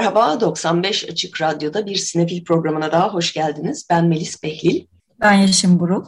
[0.00, 3.86] Merhaba, 95 Açık Radyo'da bir sinefil programına daha hoş geldiniz.
[3.90, 4.86] Ben Melis Behlil.
[5.20, 6.04] Ben Yeşim Burul.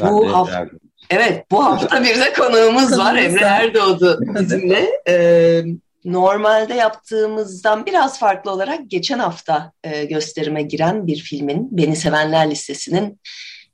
[0.00, 0.66] bu hafta,
[1.10, 3.16] evet, bu hafta bir de konuğumuz var.
[3.16, 4.88] Emre Erdoğdu bizimle.
[5.08, 5.64] Ee,
[6.04, 13.20] normalde yaptığımızdan biraz farklı olarak geçen hafta e, gösterime giren bir filmin Beni Sevenler listesinin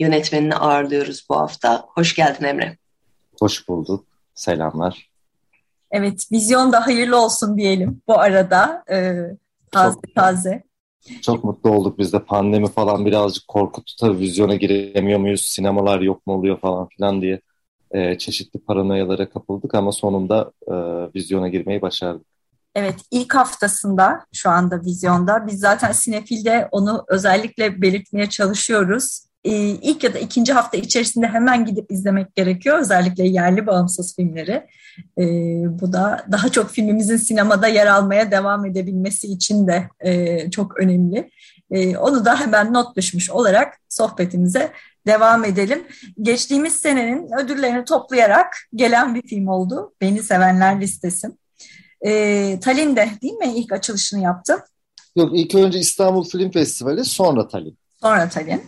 [0.00, 1.84] yönetmenini ağırlıyoruz bu hafta.
[1.88, 2.76] Hoş geldin Emre.
[3.40, 4.06] Hoş bulduk.
[4.34, 5.10] Selamlar.
[5.90, 8.84] Evet, vizyon da hayırlı olsun diyelim bu arada.
[8.90, 9.12] Ee,
[9.72, 10.62] taze çok, taze.
[11.22, 16.26] Çok mutlu olduk biz de pandemi falan birazcık korkuttu tabii vizyona giremiyor muyuz, sinemalar yok
[16.26, 17.40] mu oluyor falan filan diye
[17.90, 20.74] e, çeşitli paranoyalara kapıldık ama sonunda e,
[21.14, 22.26] vizyona girmeyi başardık.
[22.74, 25.46] Evet, ilk haftasında şu anda vizyonda.
[25.46, 29.24] Biz zaten Sinefil'de onu özellikle belirtmeye çalışıyoruz.
[29.44, 32.78] Ee, ilk ya da ikinci hafta içerisinde hemen gidip izlemek gerekiyor.
[32.78, 34.66] Özellikle yerli bağımsız filmleri.
[35.18, 35.24] E,
[35.80, 41.30] bu da daha çok filmimizin sinemada yer almaya devam edebilmesi için de e, çok önemli.
[41.70, 44.72] E, onu da hemen not düşmüş olarak sohbetimize
[45.06, 45.82] devam edelim.
[46.22, 49.94] Geçtiğimiz senenin ödüllerini toplayarak gelen bir film oldu.
[50.00, 51.28] Beni Sevenler Listesi.
[52.06, 54.64] E, Tallinn'de değil mi ilk açılışını yaptı?
[55.16, 57.81] Yok ilk önce İstanbul Film Festivali sonra Tallinn.
[58.02, 58.62] Sonra Tallinn.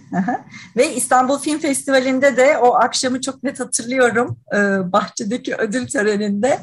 [0.77, 4.39] Ve İstanbul Film Festivali'nde de o akşamı çok net hatırlıyorum.
[4.55, 6.59] Ee, bahçedeki ödül töreninde.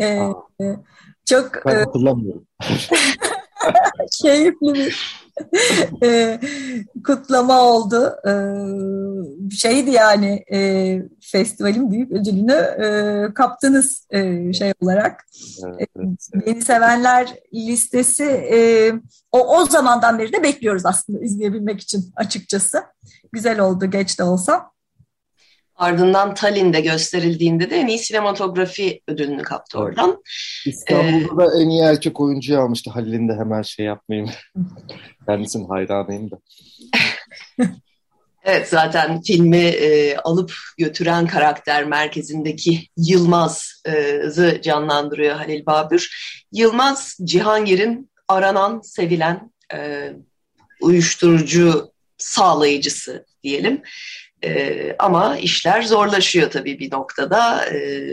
[0.00, 0.18] Ee,
[1.24, 2.46] çok ben e, hatırlamıyorum.
[4.22, 5.17] keyifli bir
[6.02, 6.40] e,
[7.06, 8.16] kutlama oldu.
[8.28, 8.32] E,
[9.56, 15.26] şeydi yani e, festivalin büyük ödülünü e, kaptınız e, şey olarak.
[15.64, 16.46] Evet, evet.
[16.46, 18.92] Beni sevenler listesi e,
[19.32, 22.82] o, o zamandan beri de bekliyoruz aslında izleyebilmek için açıkçası.
[23.32, 24.70] Güzel oldu geç de olsa.
[25.78, 30.22] Ardından Tallinn'de gösterildiğinde de en iyi sinematografi ödülünü kaptı oradan.
[30.66, 32.90] İstanbul'da ee, da en iyi erkek oyuncuyu almıştı.
[32.90, 34.30] Halil'in de hemen şey yapmayayım.
[35.26, 36.38] Kendisinin hayranıyım da.
[38.44, 46.08] evet zaten filmi e, alıp götüren karakter merkezindeki Yılmaz'ı canlandırıyor Halil Babür.
[46.52, 50.12] Yılmaz Cihangir'in aranan, sevilen e,
[50.80, 53.82] uyuşturucu sağlayıcısı diyelim.
[54.44, 57.66] E, ama işler zorlaşıyor tabii bir noktada.
[57.66, 58.10] E,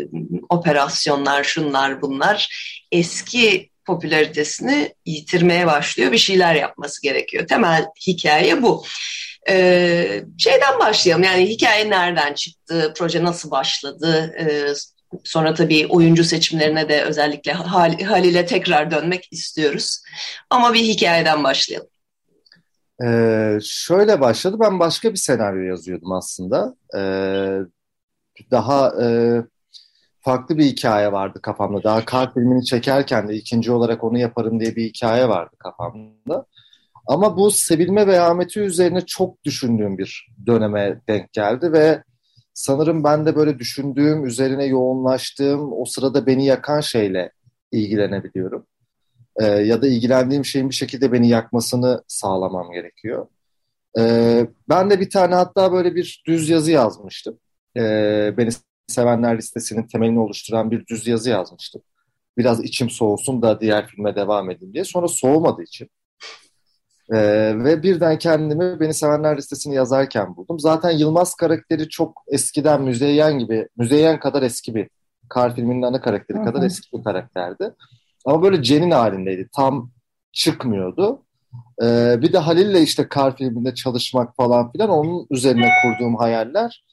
[0.50, 2.50] operasyonlar, şunlar bunlar
[2.92, 6.12] eski popülaritesini yitirmeye başlıyor.
[6.12, 7.48] Bir şeyler yapması gerekiyor.
[7.48, 8.86] Temel hikaye bu.
[9.50, 14.74] Ee, şeyden başlayalım yani hikaye nereden çıktı, proje nasıl başladı, ee,
[15.24, 20.02] sonra tabii oyuncu seçimlerine de özellikle Hal Halil'e tekrar dönmek istiyoruz.
[20.50, 21.90] Ama bir hikayeden başlayalım.
[23.04, 24.58] Ee, şöyle başladı.
[24.60, 26.76] Ben başka bir senaryo yazıyordum aslında.
[26.98, 27.60] Ee,
[28.52, 29.08] daha e,
[30.22, 31.84] farklı bir hikaye vardı kafamda.
[31.84, 36.46] Daha kar filmini çekerken de ikinci olarak onu yaparım diye bir hikaye vardı kafamda.
[37.08, 42.04] Ama bu sevilme vehameti üzerine çok düşündüğüm bir döneme denk geldi ve
[42.54, 47.32] sanırım ben de böyle düşündüğüm, üzerine yoğunlaştığım, o sırada beni yakan şeyle
[47.72, 48.68] ilgilenebiliyorum
[49.40, 53.28] e, ya da ilgilendiğim şeyin bir şekilde beni yakmasını sağlamam gerekiyor.
[54.00, 57.40] E, ben de bir tane hatta böyle bir düz yazı yazmıştım.
[57.78, 57.82] E,
[58.38, 58.50] beni
[58.88, 61.82] sevenler listesinin temelini oluşturan bir düz yazı yazmıştım.
[62.38, 64.84] Biraz içim soğusun da diğer filme devam edeyim diye.
[64.84, 65.90] Sonra soğumadı içim.
[67.14, 70.60] Ee, ve birden kendimi Beni Sevenler listesini yazarken buldum.
[70.60, 74.90] Zaten Yılmaz karakteri çok eskiden Müzeyyen gibi, Müzeyyen kadar eski bir,
[75.30, 77.74] Kar filminin ana karakteri kadar eski bir karakterdi.
[78.26, 79.50] Ama böyle cenin halindeydi.
[79.56, 79.92] Tam
[80.32, 81.22] çıkmıyordu.
[81.84, 86.84] Ee, bir de Halil'le işte Kar filminde çalışmak falan filan onun üzerine kurduğum hayaller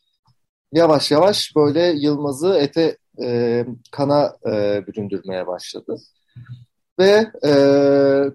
[0.73, 5.97] yavaş yavaş böyle Yılmaz'ı ete e, kana e, büründürmeye başladı.
[6.99, 7.53] Ve e,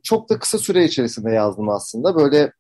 [0.04, 2.16] çok da kısa süre içerisinde yazdım aslında.
[2.16, 2.52] Böyle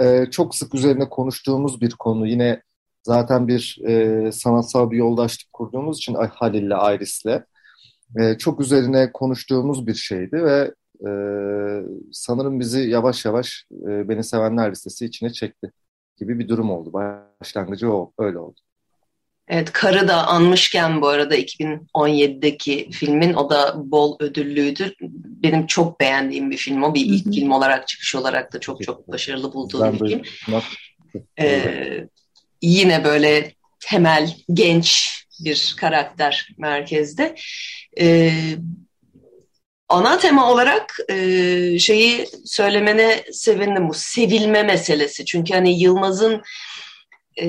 [0.00, 2.26] e, çok sık üzerine konuştuğumuz bir konu.
[2.26, 2.62] Yine
[3.02, 7.42] zaten bir e, sanatsal bir yoldaşlık kurduğumuz için Halil'le, Iris'le
[8.20, 10.74] e, çok üzerine konuştuğumuz bir şeydi ve
[11.08, 11.10] e,
[12.12, 15.72] sanırım bizi yavaş yavaş e, Beni Sevenler listesi içine çekti
[16.16, 16.92] gibi bir durum oldu.
[16.92, 18.60] Başlangıcı o, öyle oldu.
[19.48, 24.94] Evet, Karı da anmışken bu arada 2017'deki filmin o da bol ödüllüydü.
[25.42, 26.94] Benim çok beğendiğim bir film o.
[26.94, 30.22] Bir ilk film olarak çıkış olarak da çok çok başarılı bulduğum bir film.
[31.40, 32.08] Ee,
[32.62, 37.34] yine böyle temel, genç bir karakter merkezde.
[38.00, 38.32] Ee,
[39.88, 45.24] ana tema olarak e, şeyi söylemene sevindim bu sevilme meselesi.
[45.24, 46.42] Çünkü hani Yılmaz'ın
[47.40, 47.46] e,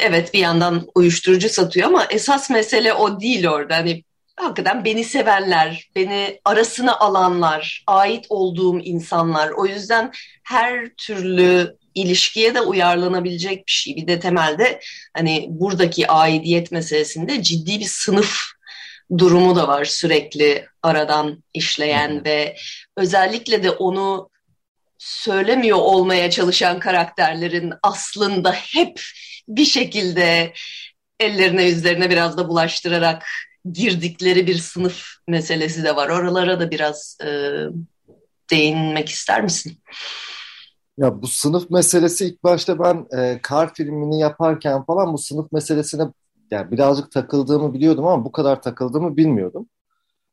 [0.00, 3.76] evet bir yandan uyuşturucu satıyor ama esas mesele o değil orada.
[3.76, 4.04] Hani
[4.36, 9.50] hakikaten beni sevenler, beni arasına alanlar, ait olduğum insanlar.
[9.50, 10.12] O yüzden
[10.44, 13.96] her türlü ilişkiye de uyarlanabilecek bir şey.
[13.96, 14.80] Bir de temelde
[15.16, 18.38] hani buradaki aidiyet meselesinde ciddi bir sınıf
[19.18, 22.56] durumu da var sürekli aradan işleyen ve
[22.96, 24.30] özellikle de onu
[24.98, 29.00] söylemiyor olmaya çalışan karakterlerin aslında hep
[29.48, 30.52] bir şekilde
[31.20, 33.26] ellerine yüzlerine biraz da bulaştırarak
[33.72, 36.08] girdikleri bir sınıf meselesi de var.
[36.08, 37.28] Oralara da biraz e,
[38.50, 39.78] değinmek ister misin?
[40.98, 46.08] Ya bu sınıf meselesi ilk başta ben e, Kar filmini yaparken falan bu sınıf meselesine
[46.50, 49.68] yani birazcık takıldığımı biliyordum ama bu kadar takıldığımı bilmiyordum.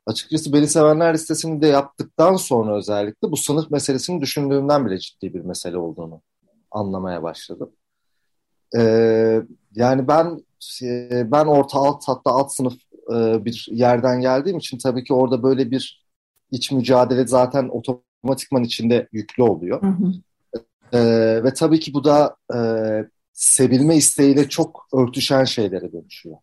[0.06, 5.42] Açıkçası Beni Sevenler listesini de yaptıktan sonra özellikle bu sınıf meselesini düşündüğümden bile ciddi bir
[5.42, 6.22] mesele olduğunu
[6.72, 7.72] anlamaya başladım.
[8.78, 9.42] Ee,
[9.76, 10.46] yani ben
[10.84, 12.74] e, ben orta alt hatta alt sınıf
[13.16, 16.06] e, bir yerden geldiğim için tabii ki orada böyle bir
[16.52, 19.82] iç mücadele zaten otomatikman içinde yüklü oluyor.
[19.82, 20.14] Hı hı.
[20.94, 22.60] Ee, ve tabii ki bu da e,
[23.34, 26.38] sevilme isteğiyle çok örtüşen şeylere dönüşüyor.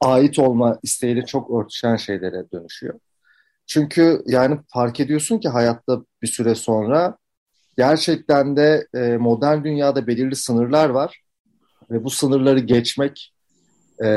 [0.00, 3.00] Ait olma isteğiyle çok örtüşen şeylere dönüşüyor.
[3.66, 7.16] Çünkü yani fark ediyorsun ki hayatta bir süre sonra
[7.76, 11.22] gerçekten de e, modern dünyada belirli sınırlar var
[11.90, 13.34] ve bu sınırları geçmek
[14.04, 14.08] e,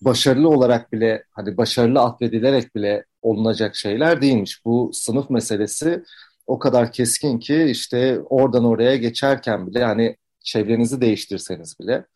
[0.00, 4.64] başarılı olarak bile hani başarılı atfedilerek bile olunacak şeyler değilmiş.
[4.64, 6.04] Bu sınıf meselesi
[6.46, 12.06] o kadar keskin ki işte oradan oraya geçerken bile hani çevrenizi değiştirseniz bile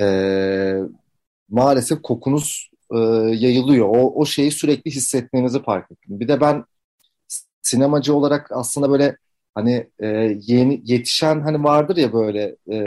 [0.00, 0.04] e,
[1.48, 2.98] maalesef kokunuz e,
[3.34, 3.88] yayılıyor.
[3.88, 6.20] O, o şeyi sürekli hissetmenizi fark ettim.
[6.20, 6.64] Bir de ben
[7.62, 9.16] sinemacı olarak aslında böyle
[9.54, 10.06] hani e,
[10.40, 12.78] yeni yetişen hani vardır ya böyle e,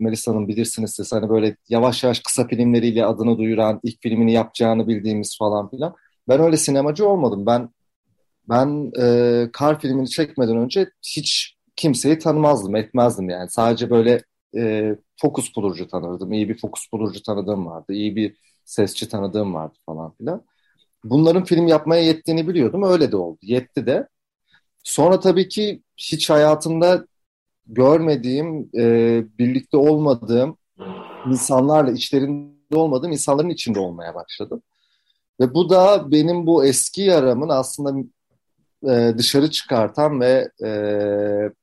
[0.00, 5.38] Melisa'nın bilirsiniz siz hani böyle yavaş yavaş kısa filmleriyle adını duyuran ilk filmini yapacağını bildiğimiz
[5.38, 5.94] falan filan.
[6.28, 7.46] Ben öyle sinemacı olmadım.
[7.46, 7.68] Ben
[8.48, 13.50] ben e, Kar filmini çekmeden önce hiç kimseyi tanımazdım, etmezdim yani.
[13.50, 14.22] Sadece böyle
[14.56, 16.32] e, fokus bulurcu tanırdım.
[16.32, 17.92] İyi bir fokus bulurcu tanıdığım vardı.
[17.92, 20.42] İyi bir sesçi tanıdığım vardı falan filan.
[21.04, 22.82] Bunların film yapmaya yettiğini biliyordum.
[22.82, 23.38] Öyle de oldu.
[23.42, 24.08] Yetti de.
[24.84, 27.06] Sonra tabii ki hiç hayatımda
[27.66, 30.58] görmediğim, e, birlikte olmadığım
[31.26, 34.62] insanlarla, içlerinde olmadığım insanların içinde olmaya başladım.
[35.40, 38.08] Ve bu da benim bu eski yaramın aslında
[38.90, 40.70] e, dışarı çıkartan ve e,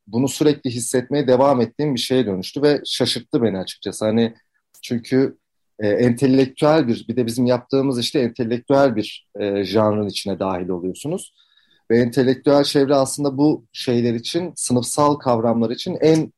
[0.07, 4.05] bunu sürekli hissetmeye devam ettiğim bir şeye dönüştü ve şaşırttı beni açıkçası.
[4.05, 4.33] Hani
[4.81, 5.37] çünkü
[5.79, 11.33] e, entelektüel bir, bir de bizim yaptığımız işte entelektüel bir e, janrın içine dahil oluyorsunuz.
[11.91, 16.33] Ve entelektüel çevre aslında bu şeyler için, sınıfsal kavramlar için en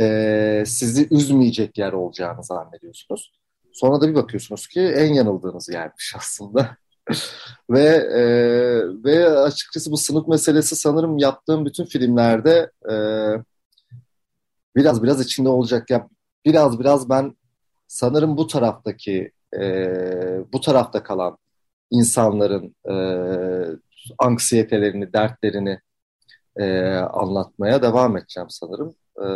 [0.00, 3.32] e, sizi üzmeyecek yer olacağını zannediyorsunuz.
[3.72, 6.76] Sonra da bir bakıyorsunuz ki en yanıldığınız yermiş aslında.
[7.70, 8.22] ve e,
[9.04, 12.94] ve açıkçası bu sınıf meselesi sanırım yaptığım bütün filmlerde e,
[14.76, 15.90] biraz biraz içinde olacak.
[15.90, 16.08] Ya
[16.44, 17.36] biraz biraz ben
[17.86, 19.62] sanırım bu taraftaki e,
[20.52, 21.38] bu tarafta kalan
[21.90, 22.94] insanların e,
[24.18, 25.80] anksiyetelerini, dertlerini
[26.56, 28.94] e, anlatmaya devam edeceğim sanırım.
[29.24, 29.26] E,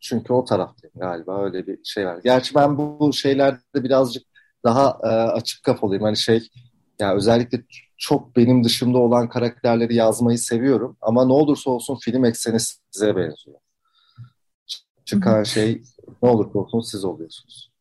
[0.00, 2.20] çünkü o taraftayım galiba öyle bir şey var.
[2.24, 4.33] Gerçi ben bu şeylerde birazcık
[4.64, 6.02] daha e, açık kafalıyım.
[6.02, 6.48] Hani şey
[6.98, 7.62] yani özellikle
[7.96, 10.96] çok benim dışımda olan karakterleri yazmayı seviyorum.
[11.00, 13.58] Ama ne olursa olsun film ekseni size benziyor.
[15.04, 15.82] Çıkan şey
[16.22, 17.72] ne olursa olsun siz oluyorsunuz.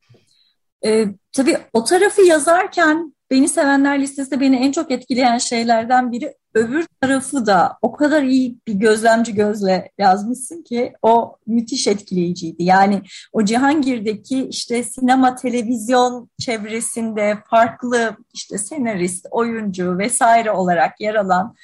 [0.85, 6.85] Ee, tabii o tarafı yazarken Beni Sevenler listesinde beni en çok etkileyen şeylerden biri öbür
[7.01, 12.63] tarafı da o kadar iyi bir gözlemci gözle yazmışsın ki o müthiş etkileyiciydi.
[12.63, 21.55] Yani o Cihangir'deki işte sinema, televizyon çevresinde farklı işte senarist, oyuncu vesaire olarak yer alan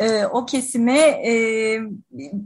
[0.00, 1.78] e, o kesime e,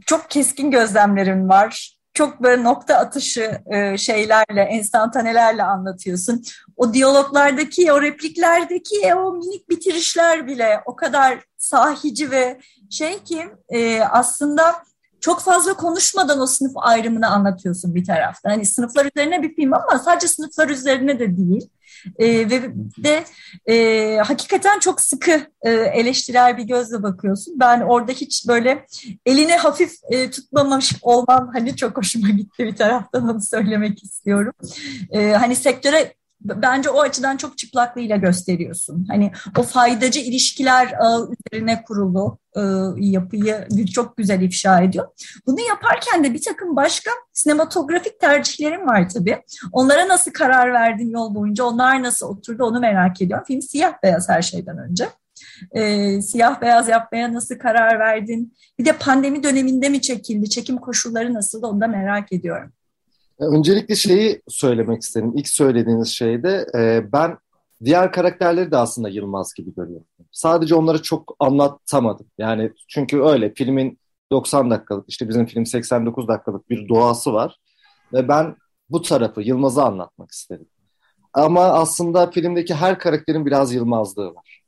[0.07, 6.43] çok keskin gözlemlerim var çok böyle nokta atışı e, şeylerle, enstantanelerle anlatıyorsun.
[6.77, 14.01] O diyaloglardaki, o repliklerdeki o minik bitirişler bile o kadar sahici ve şey ki e,
[14.01, 14.75] aslında
[15.21, 18.51] çok fazla konuşmadan o sınıf ayrımını anlatıyorsun bir taraftan.
[18.51, 21.71] Hani sınıflar üzerine bir film ama sadece sınıflar üzerine de değil.
[22.19, 22.63] E, ve
[23.05, 23.25] de
[23.67, 27.61] e, hakikaten çok sıkı e, eleştirel bir gözle bakıyorsun.
[27.61, 28.87] Ben orada hiç böyle
[29.27, 34.53] elini hafif e, tutmamış olman hani çok hoşuma gitti bir taraftan onu söylemek istiyorum.
[35.11, 39.07] E, hani sektöre bence o açıdan çok çıplaklığıyla gösteriyorsun.
[39.09, 42.61] Hani o faydacı ilişkiler ağı üzerine kurulu e,
[42.97, 45.09] yapıyı çok güzel ifşa ediyor.
[45.47, 49.43] Bunu yaparken de bir takım başka sinematografik tercihlerim var tabii.
[49.73, 53.45] Onlara nasıl karar verdin yol boyunca, onlar nasıl oturdu onu merak ediyorum.
[53.47, 55.09] Film siyah beyaz her şeyden önce.
[55.73, 58.55] E, siyah beyaz yapmaya nasıl karar verdin?
[58.79, 60.51] Bir de pandemi döneminde mi çekildi?
[60.51, 62.73] Çekim koşulları nasıl onu da merak ediyorum.
[63.39, 65.33] Öncelikle şeyi söylemek istedim.
[65.37, 67.39] İlk söylediğiniz şeyde e, ben
[67.85, 70.07] diğer karakterleri de aslında Yılmaz gibi görüyorum.
[70.33, 72.27] Sadece onları çok anlatamadım.
[72.39, 73.99] Yani çünkü öyle filmin
[74.33, 77.57] 90 dakikalık işte bizim film 89 dakikalık bir doğası var.
[78.13, 78.57] Ve ben
[78.91, 80.69] bu tarafı Yılmaz'ı anlatmak istedim.
[81.33, 84.61] Ama aslında filmdeki her karakterin biraz Yılmazlığı var.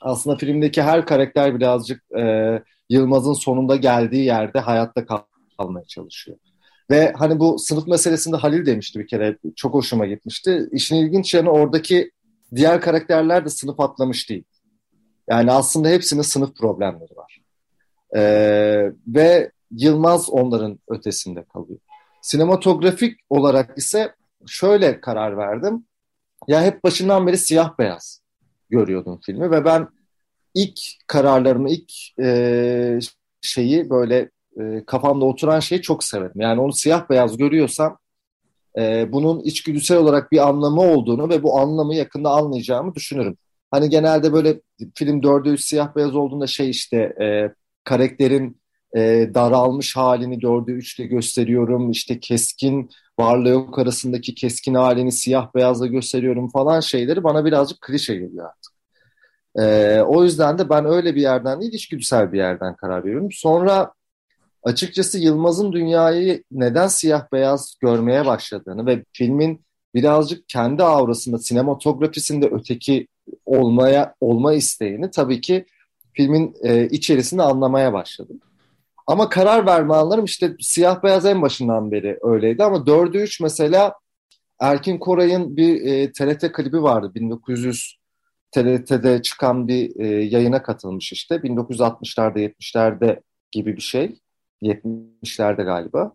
[0.00, 5.06] Aslında filmdeki her karakter birazcık e, Yılmaz'ın sonunda geldiği yerde hayatta
[5.58, 6.38] kalmaya çalışıyor.
[6.90, 10.68] Ve hani bu sınıf meselesinde Halil demişti bir kere çok hoşuma gitmişti.
[10.72, 12.10] İşin ilginç yanı oradaki
[12.54, 14.44] diğer karakterler de sınıf atlamış değil.
[15.30, 17.40] Yani aslında hepsinin sınıf problemleri var.
[18.16, 21.78] Ee, ve Yılmaz onların ötesinde kalıyor.
[22.22, 24.14] Sinematografik olarak ise
[24.46, 25.86] şöyle karar verdim.
[26.48, 28.22] Ya hep başından beri siyah beyaz
[28.70, 29.88] görüyordum filmi ve ben
[30.54, 32.98] ilk kararlarımı, ilk e,
[33.40, 34.30] şeyi böyle
[34.60, 36.40] e, kafamda oturan şeyi çok severim.
[36.40, 37.98] Yani onu siyah beyaz görüyorsam
[38.78, 43.36] e, bunun içgüdüsel olarak bir anlamı olduğunu ve bu anlamı yakında anlayacağımı düşünürüm.
[43.70, 44.60] Hani genelde böyle
[44.94, 48.60] film dörde üç siyah beyaz olduğunda şey işte e, karakterin
[48.96, 51.90] e, daralmış halini dörde üçle gösteriyorum.
[51.90, 58.14] İşte keskin varlığı yok arasındaki keskin halini siyah beyazla gösteriyorum falan şeyleri bana birazcık klişe
[58.14, 58.74] geliyor artık.
[59.56, 63.28] E, o yüzden de ben öyle bir yerden değil içgüdüsel bir yerden karar veriyorum.
[63.32, 63.92] Sonra
[64.64, 73.08] açıkçası Yılmaz'ın dünyayı neden siyah beyaz görmeye başladığını ve filmin birazcık kendi aurasında, sinematografisinde öteki
[73.46, 75.66] olmaya olma isteğini tabii ki
[76.12, 78.40] filmin e, içerisinde anlamaya başladım.
[79.06, 83.94] Ama karar verme anlarım işte siyah beyaz en başından beri öyleydi ama 4'ü 3 mesela
[84.60, 87.96] Erkin Koray'ın bir e, TRT klibi vardı 1900
[88.52, 93.20] TRT'de çıkan bir e, yayına katılmış işte 1960'larda 70'lerde
[93.52, 94.16] gibi bir şey.
[94.64, 96.12] 70'lerde galiba.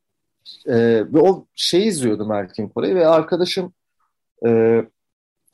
[0.66, 0.76] E,
[1.14, 3.74] ve o şeyi izliyordum Erkin Koray'ı ve arkadaşım
[4.46, 4.82] e,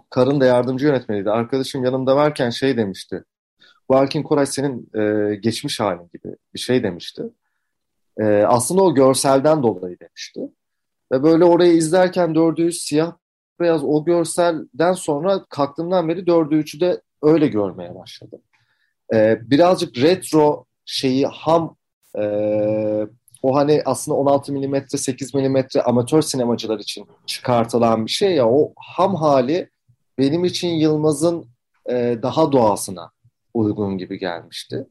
[0.09, 1.29] karın da yardımcı yönetmeniydi.
[1.29, 3.23] Arkadaşım yanımda varken şey demişti.
[3.89, 7.23] Bu Erkin Koray senin e, geçmiş halin gibi bir şey demişti.
[8.17, 10.41] E, aslında o görselden dolayı demişti.
[11.11, 13.13] Ve böyle orayı izlerken dördü siyah
[13.59, 18.41] beyaz o görselden sonra kalktığımdan beri dördü üçü de öyle görmeye başladım.
[19.13, 21.75] E, birazcık retro şeyi ham
[22.19, 23.07] ee,
[23.41, 28.73] o hani aslında 16 milimetre, 8 milimetre amatör sinemacılar için çıkartılan bir şey ya o
[28.77, 29.69] ham hali
[30.17, 31.45] benim için Yılmaz'ın
[31.89, 33.11] e, daha doğasına
[33.53, 34.87] uygun gibi gelmişti.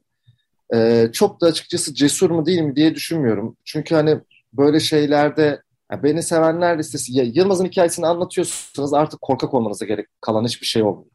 [0.75, 3.57] E, çok da açıkçası cesur mu değil mi diye düşünmüyorum.
[3.65, 4.21] Çünkü hani
[4.53, 5.63] böyle şeylerde
[5.93, 10.83] yani beni sevenler listesi ya Yılmaz'ın hikayesini anlatıyorsanız artık korkak olmanıza gerek kalan hiçbir şey
[10.83, 11.11] olmuyor.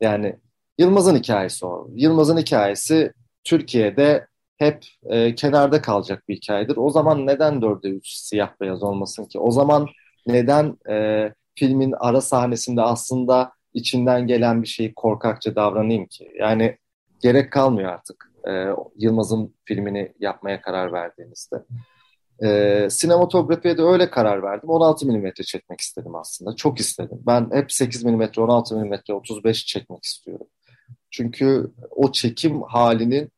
[0.00, 0.36] Yani
[0.78, 1.88] Yılmaz'ın hikayesi o.
[1.94, 3.12] Yılmaz'ın hikayesi
[3.44, 4.26] Türkiye'de
[4.58, 6.76] hep e, kenarda kalacak bir hikayedir.
[6.76, 9.38] O zaman neden dörde üç siyah beyaz olmasın ki?
[9.38, 9.88] O zaman
[10.26, 16.32] neden e, filmin ara sahnesinde aslında içinden gelen bir şeyi korkakça davranayım ki?
[16.38, 16.78] Yani
[17.22, 18.50] gerek kalmıyor artık e,
[18.96, 21.56] Yılmaz'ın filmini yapmaya karar verdiğinizde.
[22.44, 24.68] E, sinematografiye de öyle karar verdim.
[24.68, 26.56] 16 mm çekmek istedim aslında.
[26.56, 27.18] Çok istedim.
[27.26, 30.46] Ben hep 8 mm, 16 mm, 35 çekmek istiyorum.
[31.10, 33.30] Çünkü o çekim halinin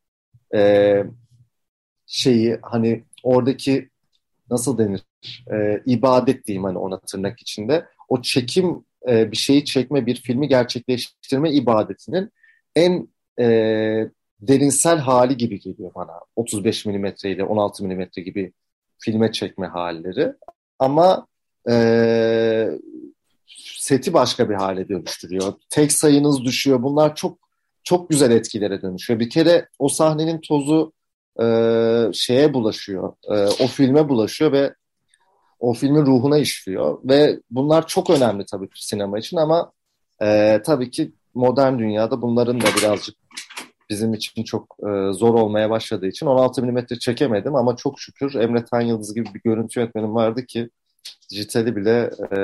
[0.57, 1.05] e,
[2.07, 3.91] şeyi hani oradaki
[4.51, 5.05] nasıl denir
[5.53, 10.49] e, ibadet diyeyim hani ona tırnak içinde o çekim e, bir şeyi çekme bir filmi
[10.49, 12.31] gerçekleştirme ibadetinin
[12.77, 13.09] en
[13.39, 13.47] e,
[14.41, 18.53] derinsel hali gibi geliyor bana 35 milimetre ile 16 milimetre gibi
[18.99, 20.33] filme çekme halleri
[20.79, 21.27] ama
[21.71, 22.69] e,
[23.79, 25.55] seti başka bir hale dönüştürüyor.
[25.71, 26.83] Tek sayınız düşüyor.
[26.83, 27.46] Bunlar çok
[27.87, 29.21] çok güzel etkilere dönüşüyor.
[29.21, 30.93] Bir kere o sahnenin tozu
[31.43, 31.45] e,
[32.13, 34.75] şeye bulaşıyor, e, o filme bulaşıyor ve
[35.61, 36.99] o filmin ruhuna işliyor.
[37.05, 39.73] Ve bunlar çok önemli tabii sinema için ama
[40.23, 43.17] e, tabii ki modern dünyada bunların da birazcık
[43.91, 48.65] bizim için çok e, zor olmaya başladığı için 16 mm çekemedim ama çok şükür Emre
[48.65, 50.71] Tan Yıldız gibi bir görüntü yönetmenim vardı ki
[51.31, 52.39] dijitali bile e,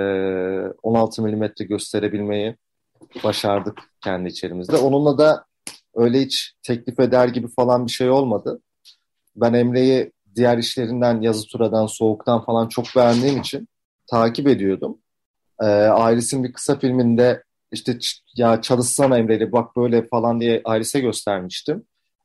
[0.83, 2.57] 16 mm gösterebilmeyi
[3.25, 4.77] başardık kendi içerimizde.
[4.77, 5.45] Onunla da
[5.95, 8.61] öyle hiç teklif eder gibi falan bir şey olmadı.
[9.37, 13.69] Ben Emre'yi diğer işlerinden, yazı turadan, soğuktan falan çok beğendiğim için
[14.07, 14.99] takip ediyordum.
[15.61, 17.43] E, Ailesinin bir kısa filminde
[17.73, 17.99] işte
[18.37, 21.85] ya çalışsana Emre'yle bak böyle falan diye Ailes'e göstermiştim.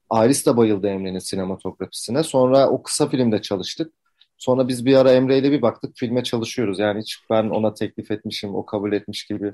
[0.09, 2.23] Ailes de bayıldı Emre'nin sinematografisine.
[2.23, 3.93] Sonra o kısa filmde çalıştık.
[4.37, 6.79] Sonra biz bir ara Emre ile bir baktık filme çalışıyoruz.
[6.79, 9.53] Yani hiç ben ona teklif etmişim, o kabul etmiş gibi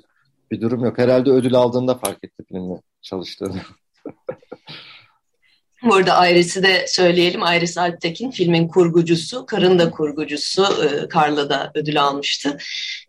[0.52, 0.98] bir durum yok.
[0.98, 3.62] Herhalde ödül aldığında fark etti filmle çalıştığını.
[5.84, 7.42] Burada Iris'i de söyleyelim.
[7.42, 10.68] Iris Alptekin filmin kurgucusu, Karın da kurgucusu.
[10.84, 12.58] E, Karla da ödül almıştı.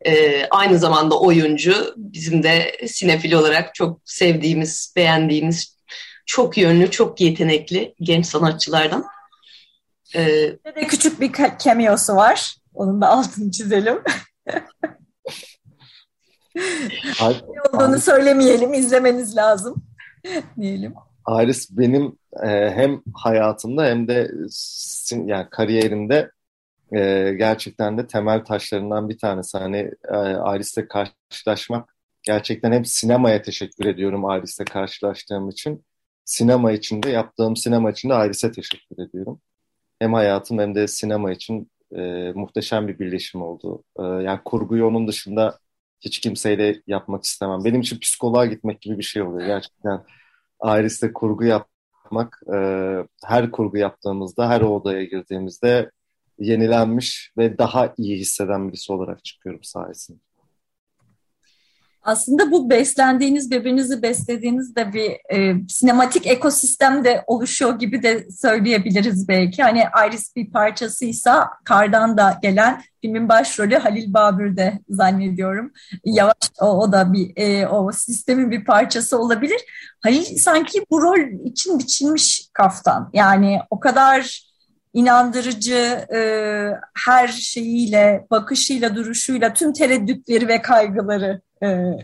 [0.06, 1.94] E, aynı zamanda oyuncu.
[1.96, 5.78] Bizim de sinefil olarak çok sevdiğimiz, beğendiğimiz,
[6.26, 9.04] çok yönlü, çok yetenekli genç sanatçılardan.
[10.14, 10.24] E,
[10.76, 11.32] de küçük bir
[11.64, 12.56] cameo'su var.
[12.74, 14.02] Onun da altını çizelim.
[16.54, 19.82] ne olduğunu söylemeyelim, izlemeniz lazım
[20.61, 20.94] diyelim.
[21.25, 24.30] Aris benim e, hem hayatımda hem de
[25.11, 26.30] yani kariyerimde
[26.92, 29.58] e, gerçekten de temel taşlarından bir tanesi.
[29.58, 35.84] Hani e, Aris'le karşılaşmak gerçekten hem sinemaya teşekkür ediyorum Aris'le karşılaştığım için.
[36.25, 39.40] Sinema için de yaptığım sinema için de Aris'e teşekkür ediyorum.
[39.99, 43.84] Hem hayatım hem de sinema için e, muhteşem bir birleşim oldu.
[43.99, 45.58] E, yani kurguyu onun dışında
[46.04, 47.64] hiç kimseyle yapmak istemem.
[47.64, 50.04] Benim için psikoloğa gitmek gibi bir şey oluyor gerçekten
[50.64, 52.58] Iris'te kurgu yapmak e,
[53.25, 55.90] her kurgu yaptığımızda, her odaya girdiğimizde
[56.38, 60.18] yenilenmiş ve daha iyi hisseden birisi olarak çıkıyorum sayesinde.
[62.04, 69.28] Aslında bu beslendiğiniz, birbirinizi beslediğiniz de bir e, sinematik ekosistem de oluşuyor gibi de söyleyebiliriz
[69.28, 69.62] belki.
[69.62, 75.73] Hani Iris bir parçasıysa Kardan da gelen filmin başrolü Halil Babür'de zannediyorum.
[76.04, 79.61] Yavaş o, o da bir e, o sistemin bir parçası olabilir.
[80.00, 83.11] Halil sanki bu rol için biçilmiş kaftan.
[83.12, 84.53] Yani o kadar
[84.94, 86.20] inandırıcı e,
[87.07, 91.40] her şeyiyle, bakışıyla, duruşuyla, tüm tereddütleri ve kaygıları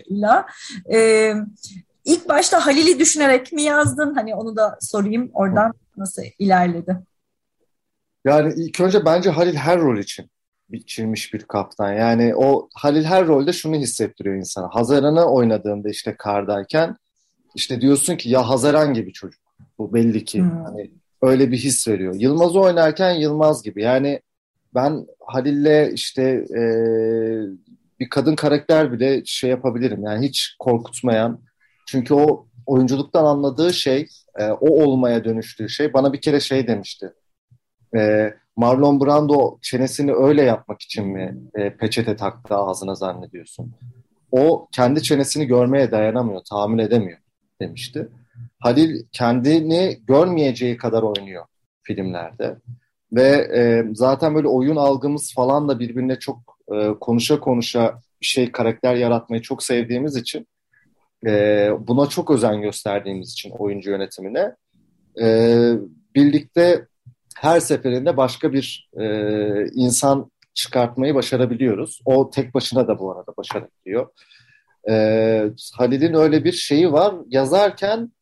[0.06, 0.44] ile.
[0.92, 1.32] E,
[2.04, 4.14] ilk başta Halil'i düşünerek mi yazdın?
[4.14, 6.96] Hani onu da sorayım oradan nasıl ilerledi?
[8.24, 10.30] Yani ilk önce bence Halil her rol için
[10.68, 11.92] biçilmiş bir kaptan.
[11.92, 14.68] Yani o Halil her rolde şunu hissettiriyor insana.
[14.72, 16.96] Hazaran'ı oynadığında işte kardayken
[17.54, 19.40] işte diyorsun ki ya Hazaran gibi çocuk.
[19.78, 20.40] Bu belli ki.
[20.40, 20.64] Hmm.
[20.64, 20.90] Hani
[21.22, 22.14] öyle bir his veriyor.
[22.18, 23.82] Yılmaz'ı oynarken Yılmaz gibi.
[23.82, 24.20] Yani
[24.74, 26.22] ben Halil'le işte
[26.56, 26.62] e,
[28.00, 30.02] bir kadın karakter bile şey yapabilirim.
[30.04, 31.40] Yani hiç korkutmayan.
[31.86, 34.06] Çünkü o oyunculuktan anladığı şey,
[34.38, 37.12] e, o olmaya dönüştüğü şey bana bir kere şey demişti.
[37.96, 43.72] E, Marlon Brando çenesini öyle yapmak için mi e, peçete taktı ağzına zannediyorsun?
[44.32, 47.18] O kendi çenesini görmeye dayanamıyor, tahammül edemiyor
[47.60, 48.08] demişti.
[48.58, 51.44] Halil kendini görmeyeceği kadar oynuyor
[51.82, 52.56] filmlerde.
[53.12, 58.94] Ve e, zaten böyle oyun algımız falan da birbirine çok e, konuşa konuşa şey karakter
[58.94, 60.46] yaratmayı çok sevdiğimiz için
[61.26, 64.54] e, buna çok özen gösterdiğimiz için oyuncu yönetimine
[65.20, 65.72] e,
[66.14, 66.86] birlikte
[67.36, 69.04] her seferinde başka bir e,
[69.74, 72.00] insan çıkartmayı başarabiliyoruz.
[72.04, 74.08] O tek başına da bu arada başarabiliyor.
[74.88, 74.94] E,
[75.74, 77.14] Halil'in öyle bir şeyi var.
[77.28, 78.12] Yazarken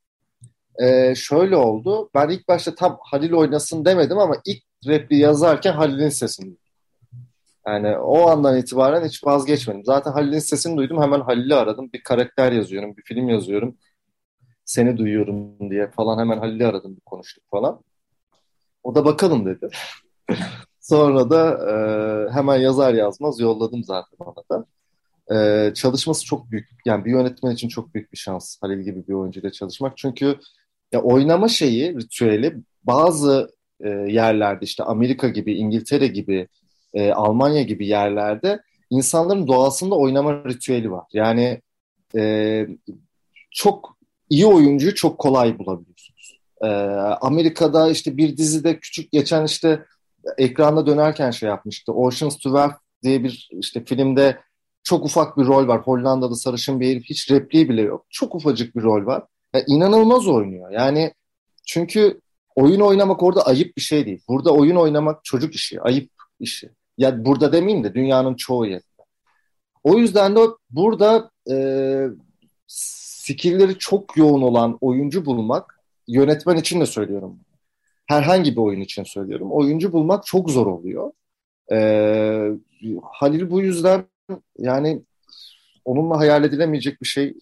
[0.82, 2.10] e, şöyle oldu.
[2.14, 6.56] Ben ilk başta tam Halil oynasın demedim ama ilk repliği yazarken Halil'in sesini
[7.68, 9.84] yani o andan itibaren hiç vazgeçmedim.
[9.84, 11.90] Zaten Halil'in sesini duydum hemen Halil'i aradım.
[11.92, 13.76] Bir karakter yazıyorum, bir film yazıyorum.
[14.64, 17.80] Seni duyuyorum diye falan hemen Halil'i aradım, bir konuştuk falan.
[18.82, 19.68] O da bakalım dedi.
[20.80, 24.66] Sonra da e, hemen yazar yazmaz yolladım zaten ona da.
[25.34, 26.68] E, çalışması çok büyük.
[26.84, 29.96] Yani bir yönetmen için çok büyük bir şans Halil gibi bir oyuncuyla çalışmak.
[29.96, 30.38] Çünkü
[30.92, 36.48] ya oynama şeyi, ritüeli bazı e, yerlerde işte Amerika gibi, İngiltere gibi
[36.94, 41.04] e, Almanya gibi yerlerde insanların doğasında oynama ritüeli var.
[41.12, 41.60] Yani
[42.16, 42.66] e,
[43.50, 43.98] çok
[44.30, 46.38] iyi oyuncuyu çok kolay bulabiliyorsunuz.
[46.62, 46.66] E,
[47.20, 49.84] Amerika'da işte bir dizide küçük geçen işte
[50.38, 51.92] ekranda dönerken şey yapmıştı.
[51.92, 54.38] Ocean's 12 diye bir işte filmde
[54.82, 55.80] çok ufak bir rol var.
[55.80, 57.04] Hollandalı sarışın bir herif.
[57.04, 58.06] Hiç repliği bile yok.
[58.10, 59.22] Çok ufacık bir rol var.
[59.54, 60.70] Yani inanılmaz oynuyor.
[60.70, 61.14] Yani
[61.66, 62.20] çünkü
[62.56, 64.20] oyun oynamak orada ayıp bir şey değil.
[64.28, 66.70] Burada oyun oynamak çocuk işi, ayıp işi.
[66.98, 68.82] Ya burada demeyeyim de dünyanın çoğu yerinde.
[69.84, 71.56] O yüzden de burada e,
[72.66, 77.40] skillleri çok yoğun olan oyuncu bulmak yönetmen için de söylüyorum.
[78.06, 79.52] Herhangi bir oyun için söylüyorum.
[79.52, 81.12] Oyuncu bulmak çok zor oluyor.
[81.72, 82.50] Ee,
[83.02, 84.04] Halil bu yüzden
[84.58, 85.02] yani
[85.84, 87.34] onunla hayal edilemeyecek bir şey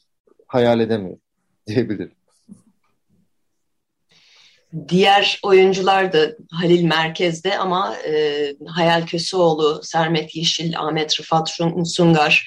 [0.47, 1.19] hayal edemiyor
[1.67, 2.13] diyebilirim.
[4.89, 11.51] Diğer oyuncular da Halil merkezde ama e, Hayal Köseoğlu, Sermet Yeşil, Ahmet Rıfat
[11.85, 12.47] Sungar,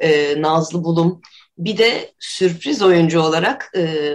[0.00, 1.20] e, Nazlı Bulum.
[1.58, 4.14] Bir de sürpriz oyuncu olarak e,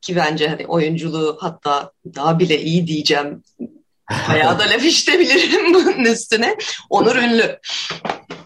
[0.00, 3.42] ki bence hani oyunculuğu hatta daha bile iyi diyeceğim.
[4.28, 6.56] Bayağı da laf işitebilirim bunun üstüne.
[6.90, 7.58] Onur Ünlü.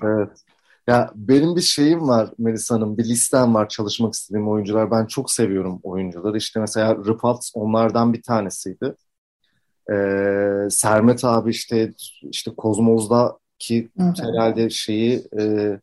[0.03, 0.46] Evet.
[0.87, 4.90] Ya benim bir şeyim var Melisa Hanım, bir listem var çalışmak istediğim oyuncular.
[4.90, 6.37] Ben çok seviyorum oyuncuları.
[6.38, 8.94] İşte mesela Rıfat onlardan bir tanesiydi.
[9.92, 15.81] Ee, Sermet abi işte işte Kozmoz'daki herhalde şeyi e,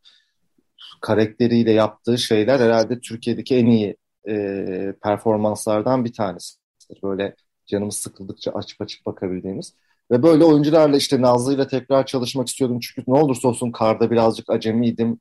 [1.01, 6.99] karakteriyle yaptığı şeyler herhalde Türkiye'deki en iyi e, performanslardan bir tanesidir.
[7.03, 7.35] Böyle
[7.65, 9.73] canımız sıkıldıkça açıp açıp bakabildiğimiz.
[10.11, 12.79] Ve böyle oyuncularla işte Nazlı ile tekrar çalışmak istiyordum.
[12.79, 15.19] Çünkü ne olursa olsun karda birazcık acemiydim.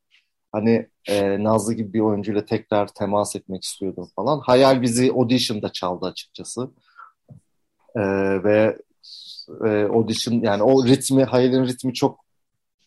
[0.53, 4.41] Hani e, Nazlı gibi bir oyuncuyla tekrar temas etmek istiyordum falan.
[4.41, 6.71] Hayal bizi audition'da çaldı açıkçası.
[7.97, 8.01] E,
[8.45, 8.79] ve
[9.65, 12.25] e, audition yani o ritmi, Hayal'in ritmi çok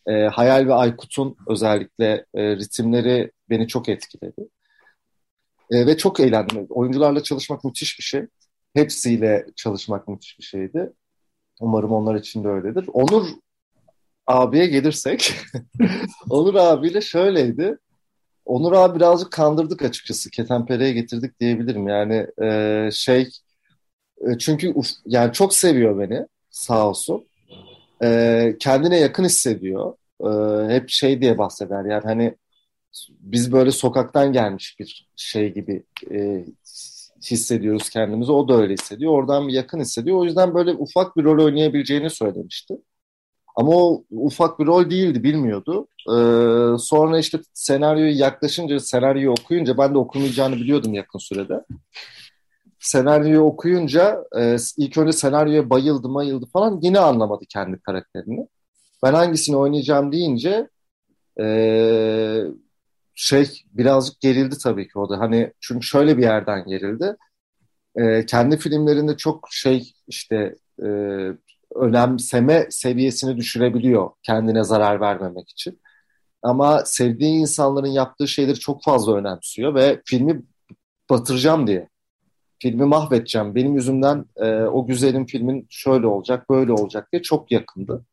[0.07, 4.47] e, Hayal ve Aykut'un özellikle e, ritimleri beni çok etkiledi.
[5.71, 6.67] E, ve çok eğlendim.
[6.69, 8.25] Oyuncularla çalışmak müthiş bir şey.
[8.73, 10.93] Hepsiyle çalışmak müthiş bir şeydi.
[11.59, 12.85] Umarım onlar için de öyledir.
[12.93, 13.27] Onur
[14.27, 15.35] abiye gelirsek,
[16.29, 17.77] Onur abiyle şöyleydi.
[18.45, 20.29] Onur abi birazcık kandırdık açıkçası.
[20.31, 21.87] Ketenpere'ye getirdik diyebilirim.
[21.87, 23.29] Yani e, şey,
[24.21, 27.27] e, çünkü uf, yani çok seviyor beni sağ olsun.
[28.03, 29.93] E, kendine yakın hissediyor.
[30.21, 30.29] E,
[30.73, 32.35] hep şey diye bahseder yani hani
[33.09, 36.45] biz böyle sokaktan gelmiş bir şey gibi e,
[37.21, 38.31] hissediyoruz kendimizi.
[38.31, 39.11] O da öyle hissediyor.
[39.11, 40.17] Oradan yakın hissediyor.
[40.17, 42.77] O yüzden böyle ufak bir rol oynayabileceğini söylemişti.
[43.55, 45.87] Ama o ufak bir rol değildi, bilmiyordu.
[46.09, 51.63] Ee, sonra işte senaryoyu yaklaşınca, senaryoyu okuyunca, ben de okumayacağını biliyordum yakın sürede.
[52.79, 58.47] Senaryoyu okuyunca e, ilk önce senaryoya bayıldı bayıldı falan yine anlamadı kendi karakterini.
[59.03, 60.69] Ben hangisini oynayacağım deyince
[61.39, 61.45] e,
[63.15, 65.19] şey birazcık gerildi tabii ki o da.
[65.19, 67.15] Hani çünkü şöyle bir yerden gerildi.
[67.95, 70.87] E, kendi filmlerinde çok şey işte e,
[71.75, 75.81] önemseme seviyesini düşürebiliyor kendine zarar vermemek için.
[76.43, 80.43] Ama sevdiği insanların yaptığı şeyleri çok fazla önemsiyor ve filmi
[81.09, 81.89] batıracağım diye.
[82.59, 83.55] Filmi mahvedeceğim.
[83.55, 88.05] Benim yüzümden e, o güzelim filmin şöyle olacak, böyle olacak diye çok yakındı.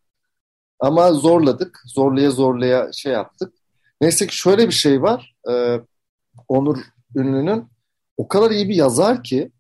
[0.81, 1.83] Ama zorladık.
[1.87, 3.55] Zorlaya zorlaya şey yaptık.
[4.03, 5.35] Neyse ki şöyle bir şey var.
[5.51, 5.81] E,
[6.49, 6.79] Onur
[7.17, 7.65] Ünlü'nün
[8.17, 9.51] o kadar iyi bir yazar ki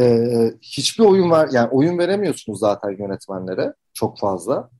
[0.00, 0.24] e,
[0.62, 4.70] hiçbir oyun ver yani oyun veremiyorsunuz zaten yönetmenlere çok fazla.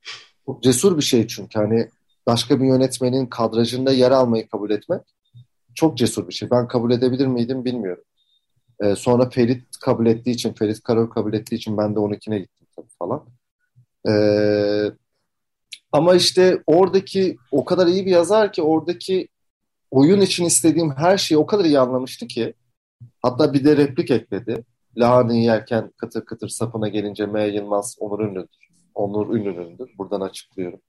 [0.46, 1.88] Çok cesur bir şey çünkü hani
[2.26, 5.02] başka bir yönetmenin kadrajında yer almayı kabul etmek
[5.74, 6.50] çok cesur bir şey.
[6.50, 8.04] Ben kabul edebilir miydim bilmiyorum.
[8.80, 12.66] E, sonra Ferit kabul ettiği için, Ferit Karol kabul ettiği için ben de 12'ne gittim
[12.76, 13.24] tabii falan.
[14.08, 14.12] E,
[15.92, 19.29] ama işte oradaki o kadar iyi bir yazar ki oradaki
[19.90, 22.55] oyun için istediğim her şeyi o kadar iyi anlamıştı ki
[23.22, 24.64] hatta bir de replik ekledi.
[24.96, 27.46] Lahanayı yerken kıtır kıtır sapına gelince M.
[27.46, 28.68] Yılmaz Onur Ünlü'dür.
[28.94, 29.90] Onur Ünlü'nündür.
[29.98, 30.81] Buradan açıklıyorum.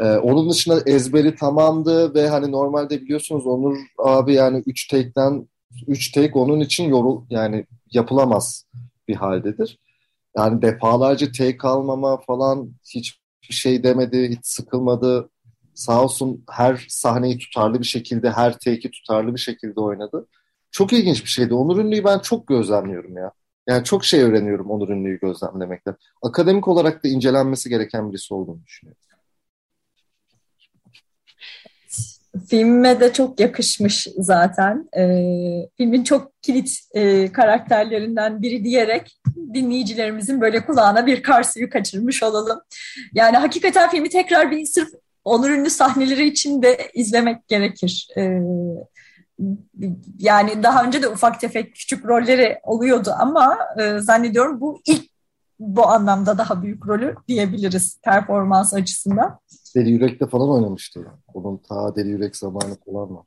[0.00, 5.48] Ee, onun dışında ezberi tamamdı ve hani normalde biliyorsunuz Onur abi yani 3 take'den
[5.86, 8.66] 3 take onun için yorul yani yapılamaz
[9.08, 9.78] bir haldedir.
[10.36, 15.30] Yani defalarca take almama falan hiç şey demedi, hiç sıkılmadı.
[15.74, 20.26] Sağ olsun her sahneyi tutarlı bir şekilde, her take'i tutarlı bir şekilde oynadı.
[20.70, 21.54] Çok ilginç bir şeydi.
[21.54, 23.32] Onur Ünlü'yü ben çok gözlemliyorum ya.
[23.68, 25.96] Yani çok şey öğreniyorum Onur Ünlü'yü gözlemlemekten.
[26.22, 29.02] Akademik olarak da incelenmesi gereken birisi olduğunu düşünüyorum.
[32.48, 34.88] Filme de çok yakışmış zaten.
[34.96, 35.02] E,
[35.76, 39.20] filmin çok kilit e, karakterlerinden biri diyerek
[39.54, 42.60] dinleyicilerimizin böyle kulağına bir kar suyu kaçırmış olalım.
[43.12, 44.88] Yani hakikaten filmi tekrar bir sırf
[45.24, 48.08] onur ünlü sahneleri için de izlemek gerekir.
[48.16, 48.40] E,
[50.18, 55.12] yani daha önce de ufak tefek küçük rolleri oluyordu ama e, zannediyorum bu ilk
[55.58, 59.38] bu anlamda daha büyük rolü diyebiliriz performans açısından.
[59.74, 61.06] Deli Yürek'te falan oynamıştı.
[61.34, 63.26] Onun ta Deli Yürek zamanı falan var.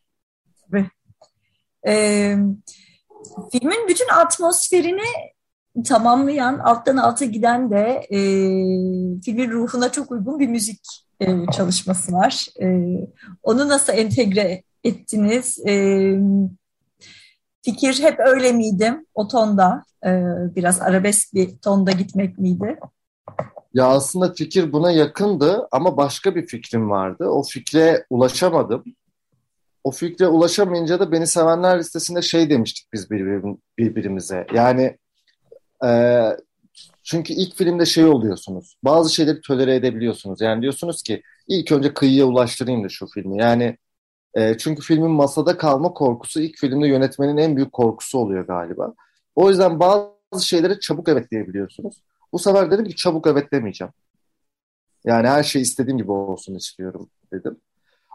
[0.71, 0.89] Tabii.
[1.87, 2.37] Ee,
[3.51, 5.35] filmin bütün atmosferini
[5.83, 8.19] tamamlayan, alttan alta giden de e,
[9.21, 12.47] filmin ruhuna çok uygun bir müzik e, çalışması var.
[12.61, 12.67] E,
[13.43, 15.59] onu nasıl entegre ettiniz?
[15.67, 15.73] E,
[17.61, 18.93] fikir hep öyle miydi?
[19.13, 20.09] O tonda e,
[20.55, 22.79] biraz arabesk bir tonda gitmek miydi?
[23.75, 27.25] Ya aslında fikir buna yakındı ama başka bir fikrim vardı.
[27.25, 28.83] O fikre ulaşamadım.
[29.83, 33.11] O fikre ulaşamayınca da beni sevenler listesinde şey demiştik biz
[33.77, 34.47] birbirimize.
[34.53, 34.97] Yani
[35.85, 36.21] e,
[37.03, 38.77] çünkü ilk filmde şey oluyorsunuz.
[38.83, 40.41] Bazı şeyleri tolere edebiliyorsunuz.
[40.41, 43.37] Yani diyorsunuz ki ilk önce kıyıya ulaştırayım da şu filmi.
[43.41, 43.77] Yani
[44.33, 48.93] e, çünkü filmin masada kalma korkusu ilk filmde yönetmenin en büyük korkusu oluyor galiba.
[49.35, 51.95] O yüzden bazı şeyleri çabuk evet diyebiliyorsunuz.
[52.35, 53.93] Bu sefer dedim ki çabuk evet demeyeceğim.
[55.05, 57.57] Yani her şey istediğim gibi olsun istiyorum dedim.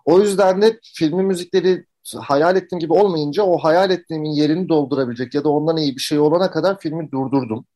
[0.04, 1.86] O yüzden de filmin müzikleri
[2.18, 6.18] hayal ettiğim gibi olmayınca o hayal ettiğimin yerini doldurabilecek ya da ondan iyi bir şey
[6.18, 7.66] olana kadar filmi durdurdum.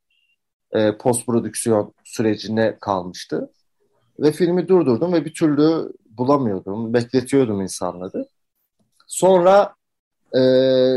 [0.73, 3.51] E, post prodüksiyon sürecine kalmıştı.
[4.19, 6.95] Ve filmi durdurdum ve bir türlü bulamıyordum.
[6.95, 8.29] Bekletiyordum insanları.
[9.07, 9.75] Sonra
[10.37, 10.41] e,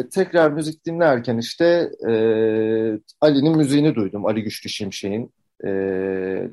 [0.10, 2.12] tekrar müzik dinlerken işte e,
[3.22, 4.26] Ali'nin müziğini duydum.
[4.26, 5.70] Ali Güçlü Şimşek'in e,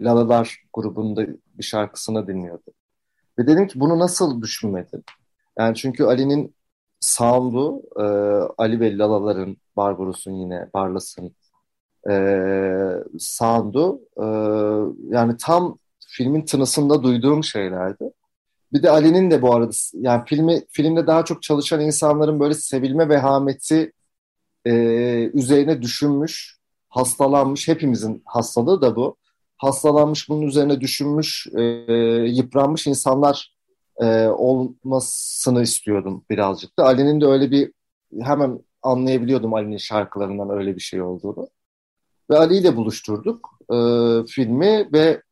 [0.01, 1.27] Lalalar grubunda
[1.59, 2.75] bir şarkısını dinliyordum.
[3.39, 5.03] Ve dedim ki bunu nasıl düşünmedim?
[5.59, 6.55] Yani çünkü Ali'nin
[7.01, 8.03] sound'u e,
[8.59, 11.35] Ali ve Lalaların, Barbaros'un yine, Barlas'ın
[12.11, 12.15] e,
[13.19, 14.27] sound'u e,
[15.15, 18.11] yani tam filmin tınısında duyduğum şeylerdi.
[18.75, 23.09] Bir de Ali'nin de bu arada yani filmi filmde daha çok çalışan insanların böyle sevilme
[23.09, 23.93] vehameti
[24.67, 24.73] e,
[25.35, 26.59] üzerine düşünmüş,
[26.89, 27.69] hastalanmış.
[27.69, 29.17] Hepimizin hastalığı da bu.
[29.57, 31.63] Hastalanmış, bunun üzerine düşünmüş, e,
[32.29, 33.55] yıpranmış insanlar
[33.97, 36.85] e, olmasını istiyordum birazcık da.
[36.85, 37.73] Ali'nin de öyle bir
[38.21, 41.49] hemen anlayabiliyordum Ali'nin şarkılarından öyle bir şey olduğunu.
[42.31, 43.77] Ve Ali ile buluşturduk e,
[44.27, 45.23] filmi ve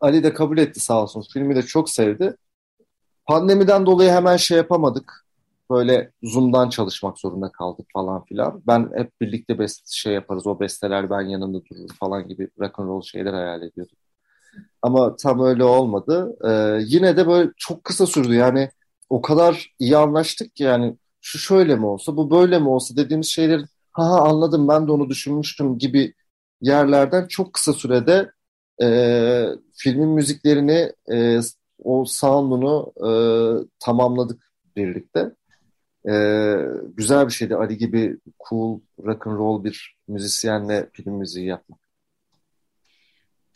[0.00, 1.24] Ali de kabul etti sağ olsun.
[1.32, 2.36] Filmi de çok sevdi.
[3.26, 5.26] Pandemiden dolayı hemen şey yapamadık.
[5.70, 8.62] Böyle Zoom'dan çalışmak zorunda kaldık falan filan.
[8.66, 10.46] Ben hep birlikte best şey yaparız.
[10.46, 13.96] O besteler ben yanında durur falan gibi rock and roll şeyler hayal ediyordum.
[14.82, 16.36] Ama tam öyle olmadı.
[16.44, 18.34] Ee, yine de böyle çok kısa sürdü.
[18.34, 18.70] Yani
[19.10, 23.26] o kadar iyi anlaştık ki yani şu şöyle mi olsa, bu böyle mi olsa dediğimiz
[23.26, 23.60] şeyler
[23.92, 26.14] ha, ha anladım ben de onu düşünmüştüm gibi
[26.60, 28.30] yerlerden çok kısa sürede
[28.82, 31.40] e, filmin müziklerini e,
[31.84, 33.10] o sound'unu e,
[33.78, 35.30] tamamladık birlikte.
[36.08, 36.14] E,
[36.84, 38.18] güzel bir şeydi Ali gibi
[38.48, 41.78] cool rock and roll bir müzisyenle film müziği yapmak.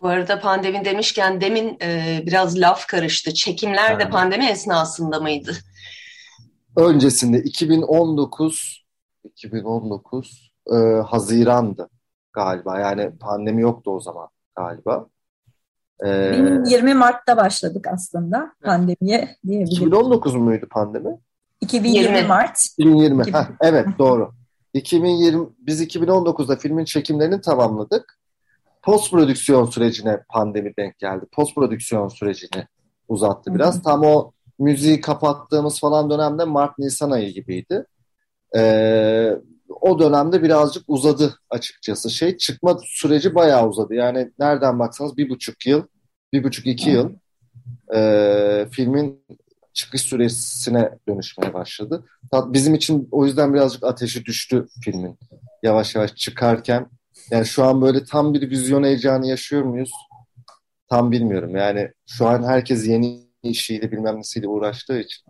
[0.00, 3.34] Bu arada pandemi demişken demin e, biraz laf karıştı.
[3.34, 5.52] Çekimler de pandemi esnasında mıydı?
[6.76, 8.86] Öncesinde 2019
[9.24, 11.88] 2019 e, Haziran'dı
[12.32, 12.80] galiba.
[12.80, 15.06] Yani pandemi yoktu o zaman galiba.
[16.04, 16.08] Ee,
[16.66, 19.76] 20 Mart'ta başladık aslında pandemiye diyebilirim.
[19.76, 21.18] 2019 muydu pandemi?
[21.60, 22.66] 2020 Mart.
[22.78, 23.22] 2020.
[23.22, 23.32] 2020.
[23.32, 24.32] Heh, evet doğru.
[24.74, 28.18] 2020 biz 2019'da filmin çekimlerini tamamladık.
[28.82, 31.24] Post prodüksiyon sürecine pandemi denk geldi.
[31.32, 32.66] Post prodüksiyon sürecini
[33.08, 33.74] uzattı biraz.
[33.74, 33.82] Hı hı.
[33.82, 37.86] Tam o müziği kapattığımız falan dönemde Mart Nisan ayı gibiydi.
[38.56, 39.32] Ee,
[39.80, 42.36] o dönemde birazcık uzadı açıkçası şey.
[42.36, 43.94] Çıkma süreci bayağı uzadı.
[43.94, 45.82] Yani nereden baksanız bir buçuk yıl,
[46.32, 47.10] bir buçuk iki yıl
[47.94, 49.24] e, filmin
[49.72, 52.04] çıkış süresine dönüşmeye başladı.
[52.32, 55.18] Bizim için o yüzden birazcık ateşi düştü filmin.
[55.62, 56.86] Yavaş yavaş çıkarken.
[57.30, 59.90] Yani şu an böyle tam bir vizyon heyecanı yaşıyor muyuz?
[60.88, 61.56] Tam bilmiyorum.
[61.56, 65.24] Yani şu an herkes yeni işiyle bilmem nesiyle uğraştığı için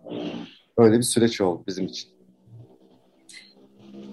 [0.77, 2.16] öyle bir süreç oldu bizim için.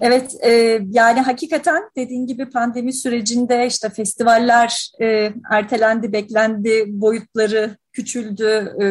[0.01, 8.75] Evet, e, yani hakikaten dediğin gibi pandemi sürecinde işte festivaller e, ertelendi, beklendi, boyutları küçüldü,
[8.81, 8.85] e,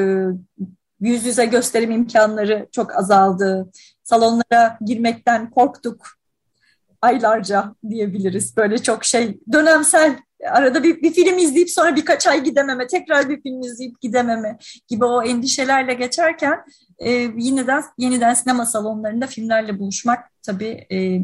[1.00, 3.70] yüz yüze gösterim imkanları çok azaldı.
[4.02, 6.06] Salonlara girmekten korktuk
[7.02, 8.56] aylarca diyebiliriz.
[8.56, 10.16] Böyle çok şey dönemsel
[10.50, 15.04] arada bir, bir film izleyip sonra birkaç ay gidememe, tekrar bir film izleyip gidememe gibi
[15.04, 16.64] o endişelerle geçerken
[16.98, 21.20] e, yeniden yeniden sinema salonlarında filmlerle buluşmak tabii e,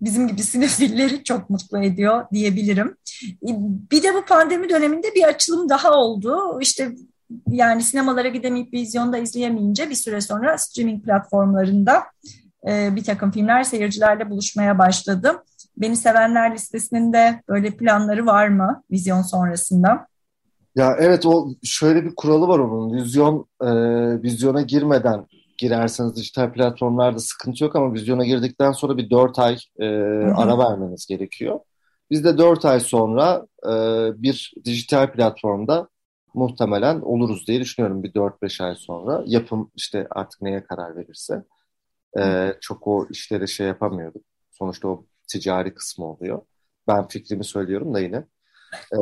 [0.00, 2.96] bizim gibi sinefilleri çok mutlu ediyor diyebilirim.
[3.24, 3.50] E,
[3.90, 6.58] bir de bu pandemi döneminde bir açılım daha oldu.
[6.60, 6.92] İşte
[7.50, 12.02] yani sinemalara gidemeyip vizyonda izleyemeyince bir süre sonra streaming platformlarında
[12.68, 15.42] e, bir takım filmler seyircilerle buluşmaya başladı.
[15.76, 20.06] Beni sevenler listesinin de böyle planları var mı vizyon sonrasında?
[20.76, 22.96] Ya evet o şöyle bir kuralı var onun.
[22.96, 23.68] Vizyon e,
[24.22, 25.26] vizyona girmeden
[25.58, 29.86] girerseniz dijital platformlarda sıkıntı yok ama vizyona girdikten sonra bir dört ay e,
[30.34, 31.60] ara vermeniz gerekiyor.
[32.10, 33.72] Biz de dört ay sonra e,
[34.22, 35.88] bir dijital platformda
[36.34, 39.22] muhtemelen oluruz diye düşünüyorum bir dört beş ay sonra.
[39.26, 41.44] Yapım işte artık neye karar verirse.
[42.18, 46.42] E, çok o işleri şey yapamıyorduk Sonuçta o ticari kısmı oluyor.
[46.88, 48.24] Ben fikrimi söylüyorum da yine.
[48.92, 48.98] Ee,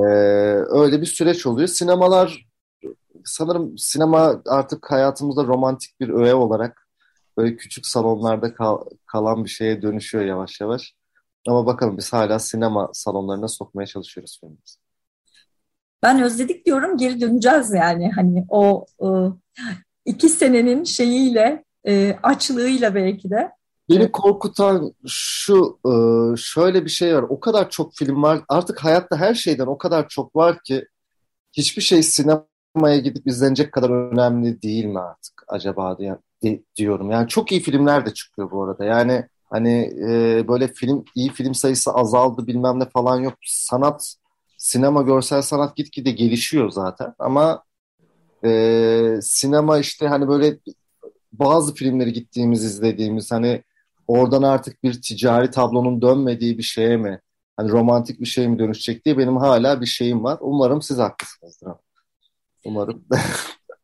[0.68, 1.68] öyle bir süreç oluyor.
[1.68, 2.46] Sinemalar
[3.24, 6.88] sanırım sinema artık hayatımızda romantik bir öğe olarak
[7.36, 10.94] böyle küçük salonlarda kal kalan bir şeye dönüşüyor yavaş yavaş.
[11.48, 14.78] Ama bakalım biz hala sinema salonlarına sokmaya çalışıyoruz filmimizi.
[16.02, 19.36] Ben özledik diyorum geri döneceğiz yani hani o, o
[20.04, 23.50] iki senenin şeyiyle e, açlığıyla belki de.
[23.90, 25.92] Beni korkutan şu e,
[26.36, 27.22] şöyle bir şey var.
[27.22, 30.86] O kadar çok film var artık hayatta her şeyden o kadar çok var ki
[31.52, 37.10] hiçbir şey sinemaya gidip izlenecek kadar önemli değil mi artık acaba diye, diyorum.
[37.10, 38.84] Yani çok iyi filmler de çıkıyor bu arada.
[38.84, 43.34] Yani hani e, böyle film iyi film sayısı azaldı bilmem ne falan yok.
[43.44, 44.14] Sanat
[44.58, 47.14] sinema görsel sanat gitgide gelişiyor zaten.
[47.18, 47.62] Ama
[48.44, 50.58] e, sinema işte hani böyle
[51.32, 53.62] bazı filmleri gittiğimiz izlediğimiz hani
[54.06, 57.20] oradan artık bir ticari tablonun dönmediği bir şeye mi
[57.56, 60.38] hani romantik bir şey mi dönüşecek diye benim hala bir şeyim var.
[60.40, 61.68] Umarım siz haklısınızdır.
[62.64, 63.04] Umarım.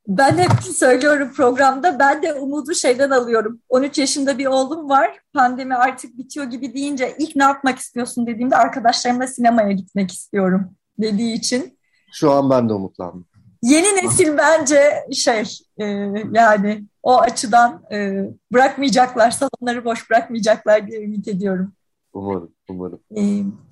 [0.08, 3.60] Ben hep söylüyorum programda ben de umudu şeyden alıyorum.
[3.68, 5.18] 13 yaşında bir oğlum var.
[5.32, 11.34] Pandemi artık bitiyor gibi deyince ilk ne yapmak istiyorsun dediğimde arkadaşlarımla sinemaya gitmek istiyorum dediği
[11.34, 11.78] için.
[12.12, 13.26] Şu an ben de umutlandım.
[13.62, 15.42] Yeni nesil bence şey
[15.78, 15.84] e,
[16.32, 21.72] yani o açıdan e, bırakmayacaklar, salonları boş bırakmayacaklar diye ümit ediyorum.
[22.12, 23.00] Umarım, umarım.
[23.16, 23.22] E,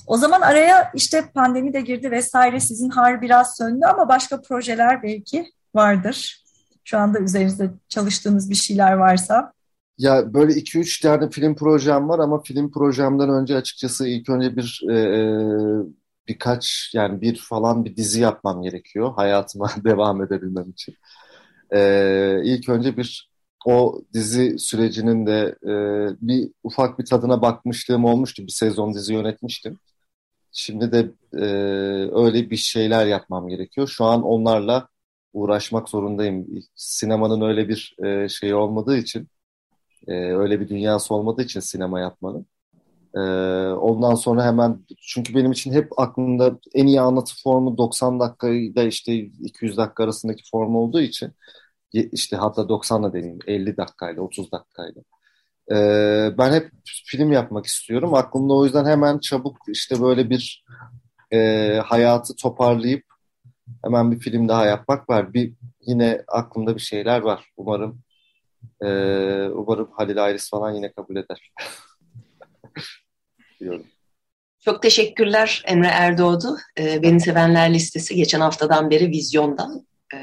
[0.07, 5.03] o zaman araya işte pandemi de girdi vesaire sizin har biraz söndü ama başka projeler
[5.03, 6.44] belki vardır.
[6.85, 9.53] Şu anda üzerinizde çalıştığınız bir şeyler varsa.
[9.98, 14.83] Ya böyle 2-3 tane film projem var ama film projemden önce açıkçası ilk önce bir
[14.90, 15.22] e, e,
[16.28, 20.94] birkaç yani bir falan bir dizi yapmam gerekiyor hayatıma devam edebilmem için.
[21.74, 23.30] E, ilk önce bir
[23.66, 25.72] o dizi sürecinin de e,
[26.28, 28.46] bir ufak bir tadına bakmışlığım olmuştu.
[28.46, 29.78] Bir sezon dizi yönetmiştim.
[30.52, 31.44] Şimdi de e,
[32.14, 33.88] öyle bir şeyler yapmam gerekiyor.
[33.88, 34.88] Şu an onlarla
[35.32, 36.46] uğraşmak zorundayım.
[36.74, 39.28] Sinemanın öyle bir e, şeyi olmadığı için,
[40.08, 42.46] e, öyle bir dünyası olmadığı için sinema yapmanın.
[43.16, 43.21] E,
[43.73, 49.14] ondan sonra hemen, çünkü benim için hep aklımda en iyi anlatı formu 90 dakikayla işte
[49.14, 51.33] 200 dakika arasındaki form olduğu için,
[51.92, 55.03] işte hatta 90 da deneyim, 50 dakikayla, 30 dakikayla.
[55.73, 58.14] Ee, ben hep film yapmak istiyorum.
[58.14, 60.64] Aklımda o yüzden hemen çabuk işte böyle bir
[61.33, 61.38] e,
[61.85, 63.05] hayatı toparlayıp
[63.85, 65.35] hemen bir film daha yapmak var.
[65.35, 67.53] Bir yine aklımda bir şeyler var.
[67.57, 68.03] Umarım
[68.83, 68.87] e,
[69.49, 71.53] umarım Halil Ayris falan yine kabul eder.
[73.60, 73.86] diyorum.
[74.64, 76.56] Çok teşekkürler Emre Erdoğdu.
[76.78, 79.86] E, Beni Sevenler listesi geçen haftadan beri vizyondan.
[80.14, 80.18] E,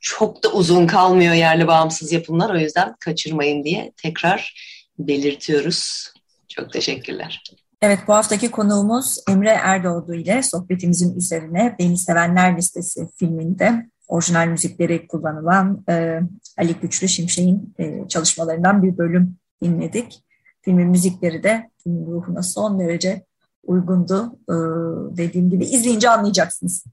[0.00, 2.54] çok da uzun kalmıyor yerli bağımsız yapımlar.
[2.54, 4.54] O yüzden kaçırmayın diye tekrar
[4.98, 6.12] belirtiyoruz.
[6.48, 7.42] Çok teşekkürler.
[7.82, 15.06] Evet bu haftaki konuğumuz Emre Erdoğdu ile sohbetimizin üzerine Beni Sevenler Listesi filminde orijinal müzikleri
[15.06, 16.20] kullanılan e,
[16.58, 20.22] Ali Güçlü Şimşek'in e, çalışmalarından bir bölüm dinledik.
[20.68, 23.24] Filmin müzikleri de filmin ruhuna son derece
[23.62, 24.38] uygundu.
[24.48, 24.54] E,
[25.16, 26.84] dediğim gibi izleyince anlayacaksınız.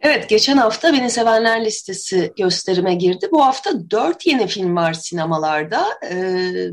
[0.00, 3.28] Evet, geçen hafta Beni Sevenler listesi gösterime girdi.
[3.32, 5.86] Bu hafta dört yeni film var sinemalarda.
[6.10, 6.70] Ee,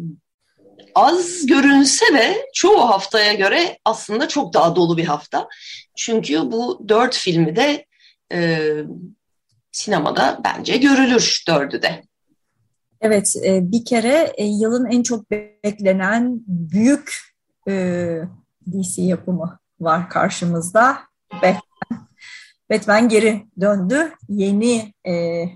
[0.95, 5.47] az görünse de çoğu haftaya göre aslında çok daha dolu bir hafta.
[5.95, 7.85] Çünkü bu dört filmi de
[8.33, 8.69] e,
[9.71, 12.06] sinemada bence görülür dördü de.
[13.01, 17.17] Evet, e, bir kere e, yılın en çok beklenen büyük
[17.67, 17.73] e,
[18.71, 20.97] DC yapımı var karşımızda.
[21.33, 22.07] Batman.
[22.71, 24.11] Batman geri döndü.
[24.29, 24.93] Yeni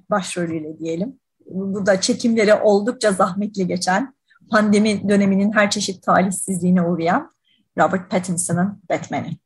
[0.10, 1.20] başrolüyle diyelim.
[1.46, 4.14] Bu da çekimleri oldukça zahmetli geçen
[4.50, 7.32] pandemi döneminin her çeşit talihsizliğine uğrayan
[7.78, 9.38] Robert Pattinson'ın Batman'i.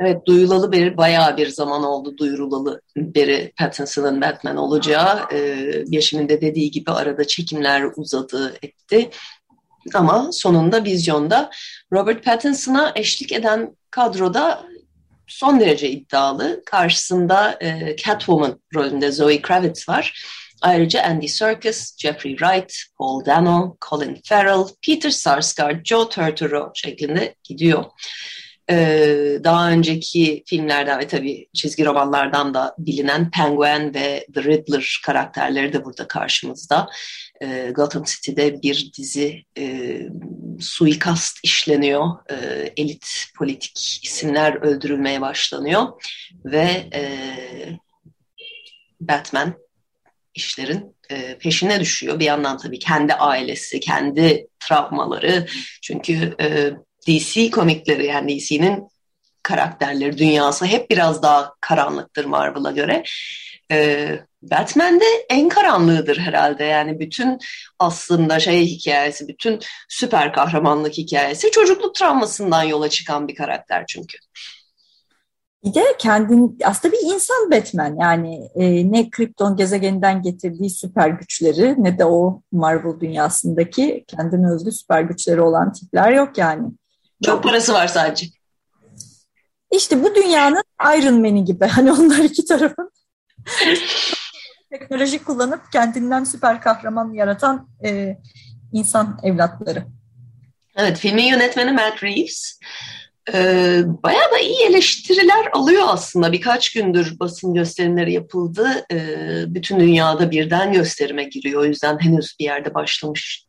[0.00, 5.20] Evet duyulalı beri bayağı bir zaman oldu duyurulalı beri Pattinson'ın Batman olacağı.
[5.32, 9.10] Ee, Yaşım'ın de dediği gibi arada çekimler uzadı etti.
[9.94, 11.50] Ama sonunda vizyonda
[11.92, 14.66] Robert Pattinson'a eşlik eden kadroda
[15.26, 16.62] son derece iddialı.
[16.66, 20.24] Karşısında e, Catwoman rolünde Zoe Kravitz var.
[20.62, 27.84] Ayrıca Andy Serkis, Jeffrey Wright, Paul Dano, Colin Farrell, Peter Sarsgaard, Joe Turturro şeklinde gidiyor.
[28.70, 35.72] Ee, daha önceki filmlerden ve tabii çizgi romanlardan da bilinen Penguin ve The Riddler karakterleri
[35.72, 36.88] de burada karşımızda.
[37.42, 39.98] Ee, Gotham City'de bir dizi e,
[40.60, 42.08] suikast işleniyor.
[42.30, 42.34] E,
[42.76, 45.86] elit politik isimler öldürülmeye başlanıyor
[46.44, 47.02] ve e,
[49.00, 49.54] Batman
[50.34, 52.18] işlerin e, peşine düşüyor.
[52.18, 55.46] Bir yandan tabii kendi ailesi, kendi travmaları.
[55.82, 56.70] Çünkü e,
[57.08, 58.88] DC komikleri yani DC'nin
[59.42, 63.02] karakterleri, dünyası hep biraz daha karanlıktır Marvel'a göre.
[63.70, 64.08] E,
[64.42, 66.64] Batman de en karanlığıdır herhalde.
[66.64, 67.38] Yani bütün
[67.78, 74.18] aslında şey hikayesi, bütün süper kahramanlık hikayesi çocukluk travmasından yola çıkan bir karakter çünkü.
[75.64, 81.74] Bir de kendin aslında bir insan Batman yani e, ne Krypton gezegeninden getirdiği süper güçleri
[81.78, 86.62] ne de o Marvel dünyasındaki kendine özgü süper güçleri olan tipler yok yani.
[87.24, 88.26] Çok parası var sadece.
[89.72, 90.62] İşte bu dünyanın
[90.98, 92.90] Iron Man'i gibi hani onlar iki tarafın
[94.70, 98.18] teknoloji kullanıp kendinden süper kahraman yaratan e,
[98.72, 99.86] insan evlatları.
[100.76, 102.58] Evet filmin yönetmeni Matt Reeves
[103.32, 103.36] e,
[104.02, 106.32] bayağı da iyi eleştiriler alıyor aslında.
[106.32, 108.86] Birkaç gündür basın gösterimleri yapıldı.
[108.92, 108.98] E,
[109.46, 111.60] bütün dünyada birden gösterime giriyor.
[111.60, 113.46] O yüzden henüz bir yerde başlamış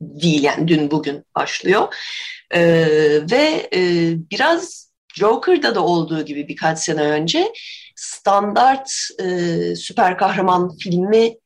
[0.00, 0.42] değil.
[0.42, 1.94] Yani dün bugün başlıyor.
[2.54, 2.60] E,
[3.30, 3.80] ve e,
[4.30, 7.52] biraz Joker'da da olduğu gibi birkaç sene önce
[7.96, 8.90] standart
[9.22, 9.26] e,
[9.76, 11.36] süper kahraman filmi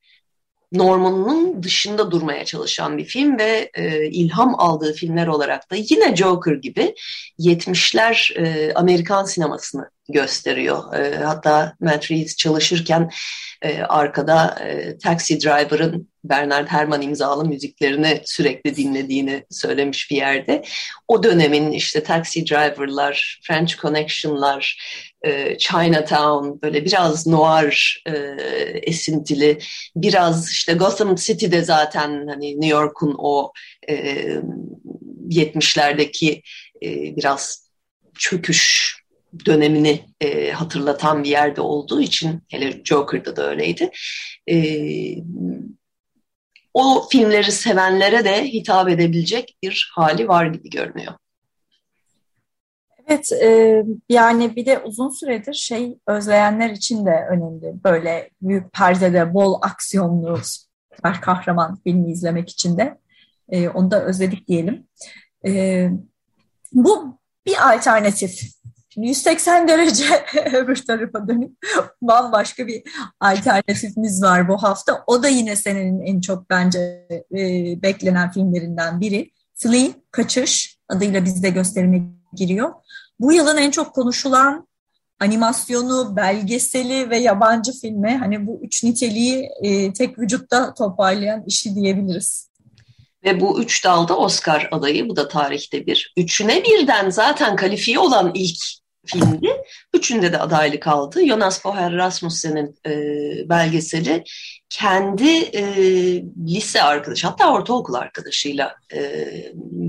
[0.73, 6.55] normunun dışında durmaya çalışan bir film ve e, ilham aldığı filmler olarak da yine Joker
[6.55, 6.95] gibi
[7.39, 10.95] 70'ler e, Amerikan sinemasını gösteriyor.
[10.95, 13.11] E, hatta Matt Reeves çalışırken
[13.63, 20.65] e, arkada e, Taxi Driver'ın Bernard Herrmann imzalı müziklerini sürekli dinlediğini söylemiş bir yerde.
[21.09, 24.79] O dönemin işte Taxi Driver'lar, French Connection'lar,
[25.23, 28.13] e, Chinatown böyle biraz noir e,
[28.83, 29.59] esintili,
[29.97, 33.53] biraz işte Gotham City'de zaten hani New York'un o
[33.89, 33.95] e,
[35.29, 36.43] 70'lerdeki
[36.83, 37.71] e, biraz
[38.19, 38.95] çöküş
[39.47, 43.91] dönemini e, hatırlatan bir yerde olduğu için hele Joker'da da öyleydi.
[44.51, 44.57] E,
[46.75, 51.13] o filmleri sevenlere de hitap edebilecek bir hali var gibi görünüyor.
[53.07, 57.85] Evet, e, yani bir de uzun süredir şey özleyenler için de önemli.
[57.85, 60.41] Böyle büyük perdede bol aksiyonlu
[60.95, 62.99] süper kahraman filmi izlemek için de
[63.49, 64.87] e, onu da özledik diyelim.
[65.47, 65.89] E,
[66.73, 68.41] bu bir alternatif.
[68.95, 70.05] Şimdi 180 derece
[70.53, 71.53] öbür tarafa dönüp
[72.03, 72.83] bambaşka bir
[73.21, 75.05] alternatifimiz var bu hafta.
[75.07, 76.79] O da yine senenin en çok bence
[77.11, 77.39] e,
[77.83, 79.31] beklenen filmlerinden biri.
[79.55, 82.73] Flee, Kaçış adıyla bizde gösterime giriyor.
[83.21, 84.69] Bu yılın en çok konuşulan
[85.21, 92.51] animasyonu, belgeseli ve yabancı filmi hani bu üç niteliği e, tek vücutta toparlayan işi diyebiliriz.
[93.25, 96.13] Ve bu üç dalda Oscar adayı, bu da tarihte bir.
[96.17, 99.49] Üçüne birden zaten kalifiye olan ilk filmdi.
[99.95, 101.27] Üçünde de adaylık aldı.
[101.27, 102.93] Jonas Boher Rasmussen'in e,
[103.49, 104.25] belgeseli
[104.69, 105.63] kendi e,
[106.47, 109.27] lise arkadaşı hatta ortaokul arkadaşıyla e,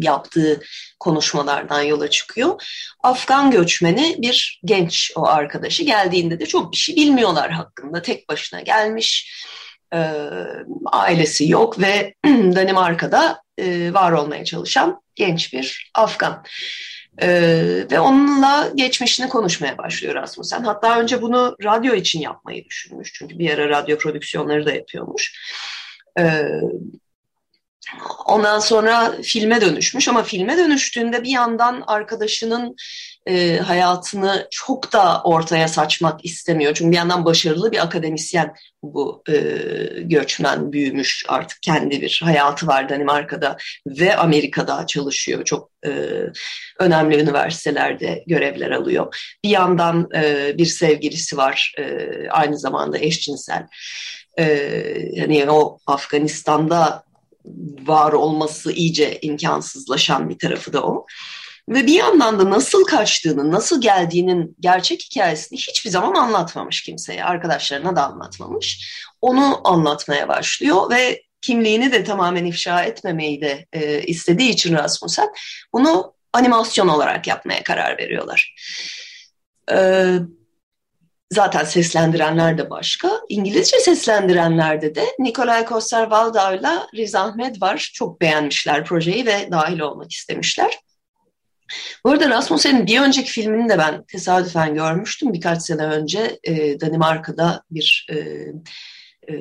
[0.01, 0.61] yaptığı
[0.99, 2.63] konuşmalardan yola çıkıyor.
[3.03, 8.01] Afgan göçmeni bir genç o arkadaşı geldiğinde de çok bir şey bilmiyorlar hakkında.
[8.01, 9.31] Tek başına gelmiş,
[9.93, 10.11] e,
[10.85, 16.43] ailesi yok ve Danimarka'da e, var olmaya çalışan genç bir Afgan.
[17.21, 20.63] Ee, ve onunla geçmişini konuşmaya başlıyor Rasmussen.
[20.63, 23.13] Hatta önce bunu radyo için yapmayı düşünmüş.
[23.13, 25.33] Çünkü bir ara radyo prodüksiyonları da yapıyormuş.
[26.19, 26.41] Ee,
[28.25, 32.75] ondan sonra filme dönüşmüş ama filme dönüştüğünde bir yandan arkadaşının
[33.25, 36.73] e, hayatını çok da ortaya saçmak istemiyor.
[36.73, 38.53] Çünkü bir yandan başarılı bir akademisyen
[38.83, 39.33] bu e,
[40.01, 43.57] göçmen büyümüş artık kendi bir hayatı var Danimarka'da
[43.87, 45.43] ve Amerika'da çalışıyor.
[45.43, 45.91] Çok e,
[46.79, 49.35] önemli üniversitelerde görevler alıyor.
[49.43, 53.67] Bir yandan e, bir sevgilisi var e, aynı zamanda eşcinsel.
[54.37, 54.43] E,
[55.13, 57.03] yani o Afganistan'da
[57.85, 61.05] var olması iyice imkansızlaşan bir tarafı da o.
[61.69, 67.95] Ve bir yandan da nasıl kaçtığını, nasıl geldiğinin gerçek hikayesini hiçbir zaman anlatmamış kimseye, arkadaşlarına
[67.95, 68.95] da anlatmamış.
[69.21, 75.29] Onu anlatmaya başlıyor ve kimliğini de tamamen ifşa etmemeyi de e, istediği için Rasmussen
[75.73, 78.55] bunu animasyon olarak yapmaya karar veriyorlar.
[79.71, 80.07] E,
[81.31, 83.21] zaten seslendirenler de başka.
[83.29, 87.91] İngilizce seslendirenlerde de Nikolay Coster-Waldau ile Riz Ahmed var.
[87.93, 90.79] Çok beğenmişler projeyi ve dahil olmak istemişler.
[92.03, 96.39] Bu arada Rasmussen'in bir önceki filmini de ben tesadüfen görmüştüm birkaç sene önce.
[96.43, 98.15] E, Danimarka'da bir e,
[99.33, 99.35] e,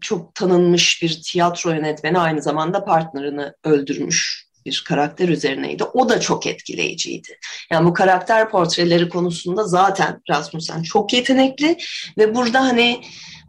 [0.00, 5.84] çok tanınmış bir tiyatro yönetmeni aynı zamanda partnerini öldürmüş bir karakter üzerineydi.
[5.84, 7.38] O da çok etkileyiciydi.
[7.70, 11.76] Yani bu karakter portreleri konusunda zaten Rasmussen çok yetenekli
[12.18, 13.00] ve burada hani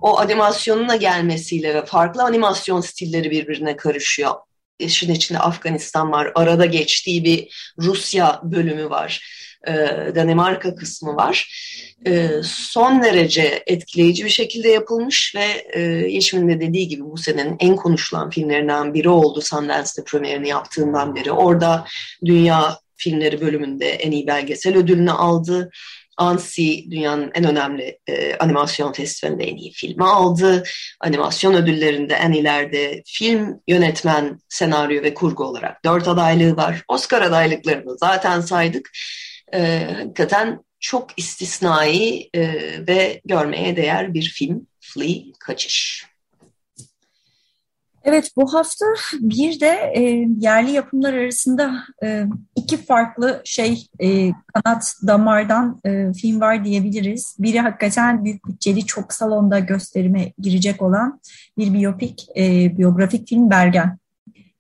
[0.02, 4.36] o animasyonuna gelmesiyle ve farklı animasyon stilleri birbirine karışıyor.
[4.80, 7.48] İşin içinde Afganistan var, arada geçtiği bir
[7.80, 9.22] Rusya bölümü var,
[9.68, 9.74] e,
[10.16, 11.50] Danimarka kısmı var.
[12.06, 17.56] E, son derece etkileyici bir şekilde yapılmış ve e, Yeşim'in de dediği gibi bu senenin
[17.60, 21.32] en konuşulan filmlerinden biri oldu Sundance'de premierini yaptığından beri.
[21.32, 21.86] Orada
[22.26, 25.72] dünya filmleri bölümünde en iyi belgesel ödülünü aldı.
[26.20, 30.64] ANSI dünyanın en önemli e, animasyon festivalinde en iyi filmi aldı.
[31.00, 36.84] Animasyon ödüllerinde en ileride film, yönetmen, senaryo ve kurgu olarak dört adaylığı var.
[36.88, 38.90] Oscar adaylıklarını zaten saydık.
[39.54, 42.54] E, hakikaten çok istisnai e,
[42.88, 44.68] ve görmeye değer bir film.
[44.82, 46.09] Flea Kaçış.
[48.04, 48.86] Evet bu hafta
[49.20, 50.02] bir de e,
[50.40, 52.26] yerli yapımlar arasında e,
[52.56, 57.36] iki farklı şey e, kanat damardan e, film var diyebiliriz.
[57.40, 61.22] Biri hakikaten büyük bütçeli çok salonda gösterime girecek olan
[61.58, 63.98] bir biyopik, e, biyografik film Bergen.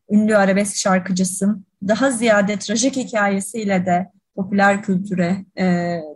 [0.10, 1.56] Ünlü arabesk şarkıcısı
[1.88, 5.66] daha ziyade trajik hikayesiyle de popüler kültüre e,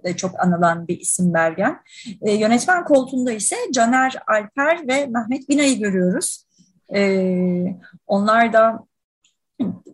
[0.03, 1.80] de çok anılan bir isim Bergen.
[2.21, 6.45] E, yönetmen koltuğunda ise Caner Alper ve Mehmet Bina'yı görüyoruz.
[6.96, 7.78] E,
[8.08, 8.80] onlar da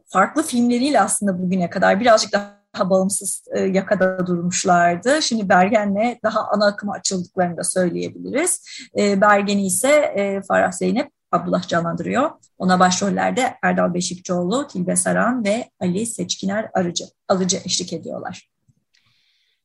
[0.06, 5.22] farklı filmleriyle aslında bugüne kadar birazcık daha bağımsız e, yakada durmuşlardı.
[5.22, 8.66] Şimdi Bergen'le daha ana akıma açıldıklarını da söyleyebiliriz.
[8.98, 12.32] E, Bergen'i ise e, Farah Zeynep Abdullah canlandırıyor.
[12.58, 18.50] Ona başrollerde Erdal Beşikçioğlu, Tilbe Saran ve Ali Seçkiner Arıcı, Alıcı eşlik ediyorlar.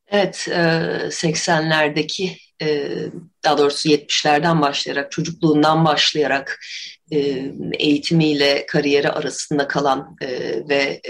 [0.09, 0.49] Evet,
[1.11, 2.37] 80'lerdeki e,
[3.45, 6.61] daha doğrusu 70'lerden başlayarak, çocukluğundan başlayarak
[7.13, 7.19] e,
[7.79, 10.29] eğitimiyle kariyeri arasında kalan e,
[10.69, 11.01] ve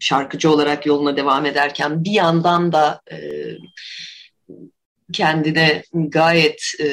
[0.00, 3.00] şarkıcı olarak yoluna devam ederken bir yandan da
[5.12, 6.88] kendine gayet e,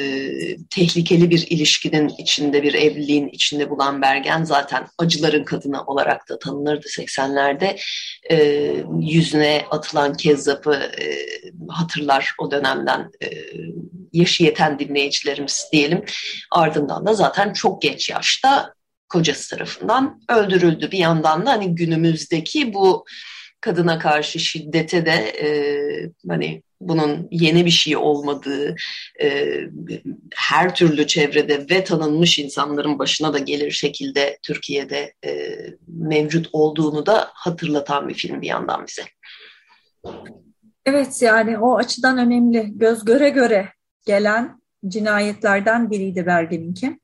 [0.70, 6.86] tehlikeli bir ilişkinin içinde, bir evliliğin içinde bulan Bergen zaten acıların kadını olarak da tanınırdı
[6.86, 7.78] 80'lerde.
[8.30, 8.36] E,
[9.00, 11.04] yüzüne atılan kezzapı e,
[11.68, 13.28] hatırlar o dönemden e,
[14.12, 16.04] yaşı yeten dinleyicilerimiz diyelim.
[16.52, 18.74] Ardından da zaten çok geç yaşta
[19.08, 20.90] kocası tarafından öldürüldü.
[20.90, 23.04] Bir yandan da hani günümüzdeki bu
[23.60, 25.48] kadına karşı şiddete de e,
[26.28, 28.76] hani bunun yeni bir şey olmadığı,
[29.22, 29.58] e,
[30.34, 35.56] her türlü çevrede ve tanınmış insanların başına da gelir şekilde Türkiye'de e,
[35.88, 39.02] mevcut olduğunu da hatırlatan bir film bir yandan bize.
[40.86, 42.70] Evet yani o açıdan önemli.
[42.74, 43.68] Göz göre göre
[44.06, 46.98] gelen cinayetlerden biriydi Bergen'inki.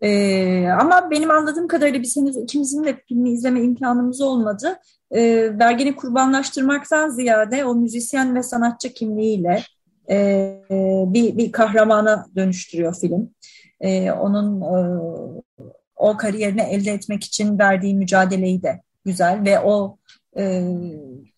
[0.00, 4.78] Ee, ama benim anladığım kadarıyla biz henüz ikimizin de filmi izleme imkanımız olmadı
[5.14, 9.62] e, Bergen'i kurbanlaştırmaktan ziyade o müzisyen ve sanatçı kimliğiyle
[10.10, 10.62] e,
[11.06, 13.30] bir, bir kahramana dönüştürüyor film.
[13.80, 15.00] E, onun e,
[15.96, 19.98] o kariyerini elde etmek için verdiği mücadeleyi de güzel ve o
[20.38, 20.72] e,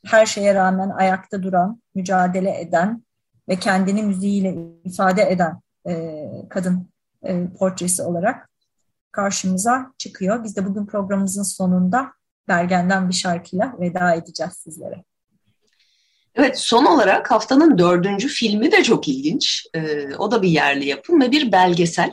[0.07, 3.03] her şeye rağmen ayakta duran, mücadele eden
[3.49, 6.89] ve kendini müziğiyle ifade eden e, kadın
[7.23, 8.51] e, portresi olarak
[9.13, 10.45] karşımıza çıkıyor.
[10.45, 12.13] Biz de bugün programımızın sonunda
[12.49, 15.05] Bergen'den bir şarkıyla veda edeceğiz sizlere.
[16.35, 19.67] Evet son olarak haftanın dördüncü filmi de çok ilginç.
[19.75, 22.11] Ee, o da bir yerli yapım ve bir belgesel.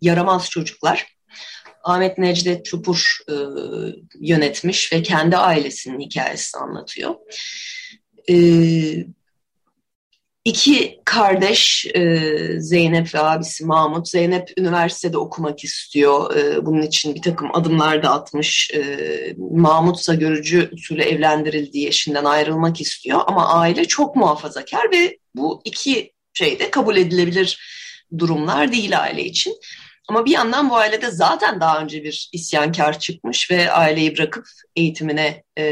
[0.00, 1.14] Yaramaz Çocuklar.
[1.84, 3.34] Ahmet Necdet Çupur e,
[4.20, 7.14] yönetmiş ve kendi ailesinin hikayesini anlatıyor.
[8.30, 8.34] E,
[10.44, 14.08] İki kardeş e, Zeynep ve abisi Mahmut.
[14.08, 16.36] Zeynep üniversitede okumak istiyor.
[16.36, 18.70] E, bunun için bir takım adımlar da atmış.
[18.74, 18.80] E,
[19.50, 23.20] Mahmut ise görücü usulü evlendirildiği eşinden ayrılmak istiyor.
[23.26, 27.58] Ama aile çok muhafazakar ve bu iki şey de kabul edilebilir
[28.18, 29.56] durumlar değil aile için.
[30.08, 34.46] Ama bir yandan bu ailede zaten daha önce bir isyankar çıkmış ve aileyi bırakıp
[34.76, 35.64] eğitimine e,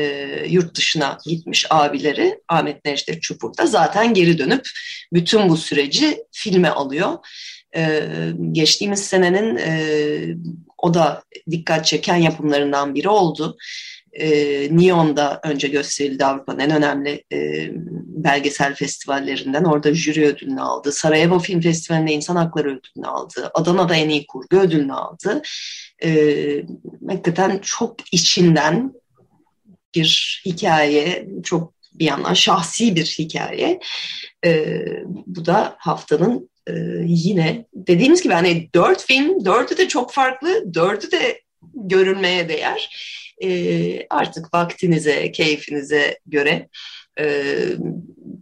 [0.49, 4.69] yurt dışına gitmiş abileri Ahmet Necdet Çupur da zaten geri dönüp
[5.13, 7.19] bütün bu süreci filme alıyor.
[7.77, 8.03] E,
[8.53, 9.75] geçtiğimiz senenin e,
[10.79, 13.57] o da dikkat çeken yapımlarından biri oldu
[14.13, 14.29] e,
[14.77, 17.71] Neon'da önce gösterildi Avrupa'nın en önemli e,
[18.07, 19.65] belgesel festivallerinden.
[19.65, 20.93] Orada jüri ödülünü aldı.
[20.93, 23.51] Sarajevo Film Festivali'nde insan hakları ödülünü aldı.
[23.55, 25.43] Adana'da en iyi kurgu ödülünü aldı.
[26.05, 26.11] E,
[27.09, 28.93] hakikaten çok içinden
[29.95, 33.81] bir hikaye, çok bir yandan şahsi bir hikaye.
[34.45, 34.77] E,
[35.27, 36.73] bu da haftanın e,
[37.07, 41.43] yine dediğimiz gibi hani dört film, dördü de çok farklı, dördü de
[41.75, 42.91] görülmeye değer
[43.43, 46.69] e, artık vaktinize, keyfinize göre
[47.21, 47.45] e,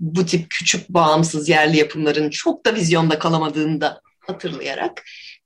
[0.01, 5.03] bu tip küçük bağımsız yerli yapımların çok da vizyonda kalamadığını da hatırlayarak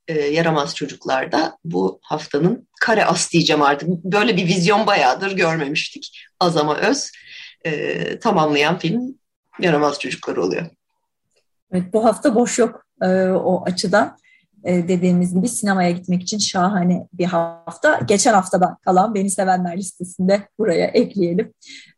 [0.07, 3.89] e, yaramaz çocuklarda bu haftanın kare as diyeceğim artık.
[3.89, 6.25] Böyle bir vizyon bayağıdır görmemiştik.
[6.39, 7.11] Az ama öz
[7.65, 9.17] e, tamamlayan film
[9.59, 10.65] yaramaz çocuklar oluyor.
[11.71, 14.17] Evet, bu hafta boş yok e, o açıdan.
[14.65, 17.99] E, dediğimiz gibi sinemaya gitmek için şahane bir hafta.
[18.07, 21.53] Geçen haftadan kalan Beni Sevenler listesinde buraya ekleyelim.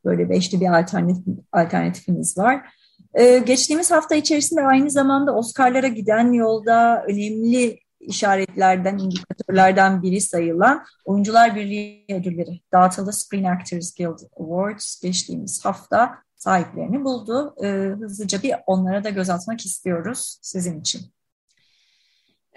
[0.05, 2.69] Böyle beşli bir alternatif, alternatifimiz var.
[3.13, 11.55] E, geçtiğimiz hafta içerisinde aynı zamanda Oscar'lara giden yolda önemli işaretlerden, indikatörlerden biri sayılan Oyuncular
[11.55, 13.11] Birliği ödülleri dağıtıldı.
[13.13, 17.55] Screen Actors Guild Awards geçtiğimiz hafta sahiplerini buldu.
[17.63, 17.67] Ee,
[17.99, 21.01] hızlıca bir onlara da göz atmak istiyoruz sizin için.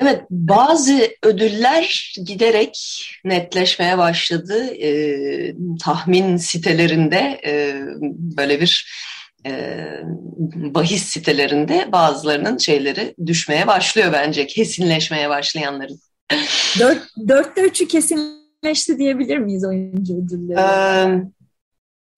[0.01, 4.67] Evet, bazı ödüller giderek netleşmeye başladı.
[4.75, 7.75] Ee, tahmin sitelerinde e,
[8.37, 8.93] böyle bir
[9.47, 9.85] e,
[10.55, 14.47] bahis sitelerinde bazılarının şeyleri düşmeye başlıyor bence.
[14.47, 16.01] Kesinleşmeye başlayanların.
[16.79, 20.61] Dört, dörtte üçü kesinleşti diyebilir miyiz oyuncu ödülleri?
[20.61, 21.25] Ee,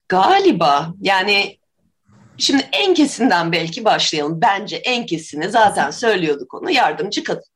[0.09, 1.59] galiba yani
[2.39, 4.41] şimdi en kesinden belki başlayalım.
[4.41, 7.52] Bence en kesini zaten söylüyorduk onu yardımcı kadın.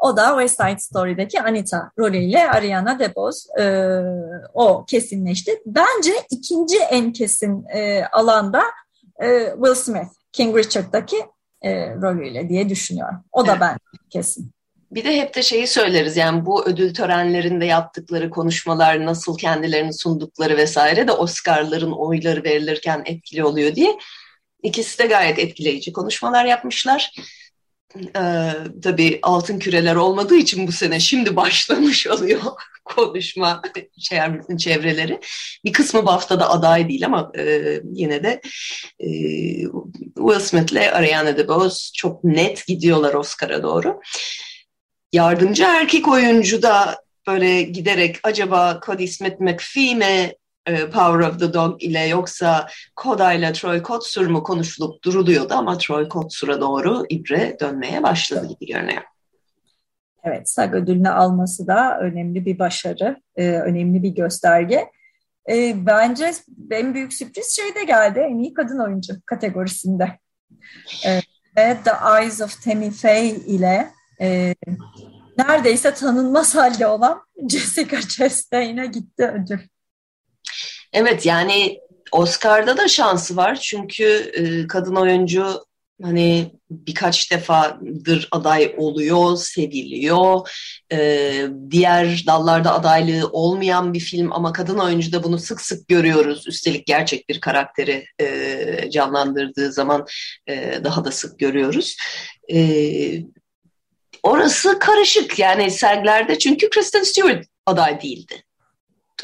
[0.00, 3.62] O da West Side Story'deki Anita rolüyle Ariana DeBose.
[3.62, 3.64] E,
[4.54, 5.62] o kesinleşti.
[5.66, 8.62] Bence ikinci en kesin e, alanda
[9.22, 11.16] e, Will Smith, King Richard'daki
[11.62, 13.24] e, rolüyle diye düşünüyorum.
[13.32, 13.60] O da evet.
[13.60, 13.78] ben
[14.10, 14.52] kesin.
[14.90, 20.56] Bir de hep de şeyi söyleriz yani bu ödül törenlerinde yaptıkları konuşmalar nasıl kendilerini sundukları
[20.56, 23.98] vesaire de Oscar'ların oyları verilirken etkili oluyor diye.
[24.62, 27.12] İkisi de gayet etkileyici konuşmalar yapmışlar.
[27.96, 28.50] Ee,
[28.82, 32.40] tabii altın küreler olmadığı için bu sene şimdi başlamış oluyor
[32.84, 33.62] konuşma
[33.98, 34.18] şey,
[34.58, 35.20] çevreleri.
[35.64, 38.40] Bir kısmı BAFTA'da aday değil ama e, yine de
[39.00, 39.08] e,
[40.16, 44.00] Will Smith'le Ariana DeBose çok net gidiyorlar Oscar'a doğru.
[45.12, 50.32] Yardımcı erkek oyuncu da böyle giderek acaba Cody Smith McPhee mi
[50.70, 52.66] e, Power of the Dog ile yoksa
[52.96, 58.72] Koda ile Troy Kotsur mu konuşulup duruluyordu ama Troy Kotsur'a doğru ibre dönmeye başladı gibi
[58.72, 59.02] görünüyor.
[60.24, 64.90] Evet, SAG ödülünü alması da önemli bir başarı, e, önemli bir gösterge.
[65.50, 66.32] E, bence
[66.70, 70.18] en büyük sürpriz şey de geldi, en iyi kadın oyuncu kategorisinde.
[71.06, 71.20] E,
[71.56, 73.90] ve The Eyes of Tammy Faye ile
[74.20, 74.54] e,
[75.38, 79.58] neredeyse tanınmaz halde olan Jessica Chastain'e gitti ödül.
[80.92, 81.80] Evet yani
[82.12, 85.64] Oscar'da da şansı var çünkü e, kadın oyuncu
[86.02, 90.50] hani birkaç defadır aday oluyor, seviliyor.
[90.92, 96.44] Ee, diğer dallarda adaylığı olmayan bir film ama kadın oyuncu da bunu sık sık görüyoruz.
[96.46, 100.06] Üstelik gerçek bir karakteri e, canlandırdığı zaman
[100.46, 101.96] e, daha da sık görüyoruz.
[102.52, 102.58] E,
[104.22, 108.44] orası karışık yani sergilerde çünkü Kristen Stewart aday değildi.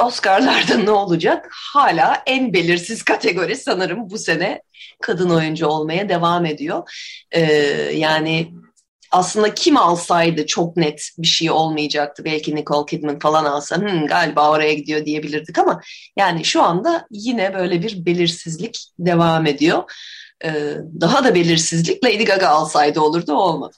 [0.00, 1.48] Oscar'larda ne olacak?
[1.52, 4.62] Hala en belirsiz kategori sanırım bu sene
[5.02, 6.90] kadın oyuncu olmaya devam ediyor.
[7.32, 7.40] Ee,
[7.94, 8.52] yani
[9.10, 12.24] aslında kim alsaydı çok net bir şey olmayacaktı.
[12.24, 15.80] Belki Nicole Kidman falan alsa hmm, galiba oraya gidiyor diyebilirdik ama
[16.16, 19.92] yani şu anda yine böyle bir belirsizlik devam ediyor.
[20.44, 23.76] Ee, daha da belirsizlik Lady Gaga alsaydı olurdu olmadı.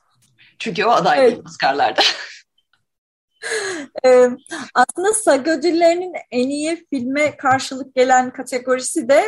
[0.59, 1.39] Çünkü o aday evet.
[1.47, 2.03] Oscar'larda.
[4.75, 9.23] aslında SAG ödüllerinin en iyi filme karşılık gelen kategorisi de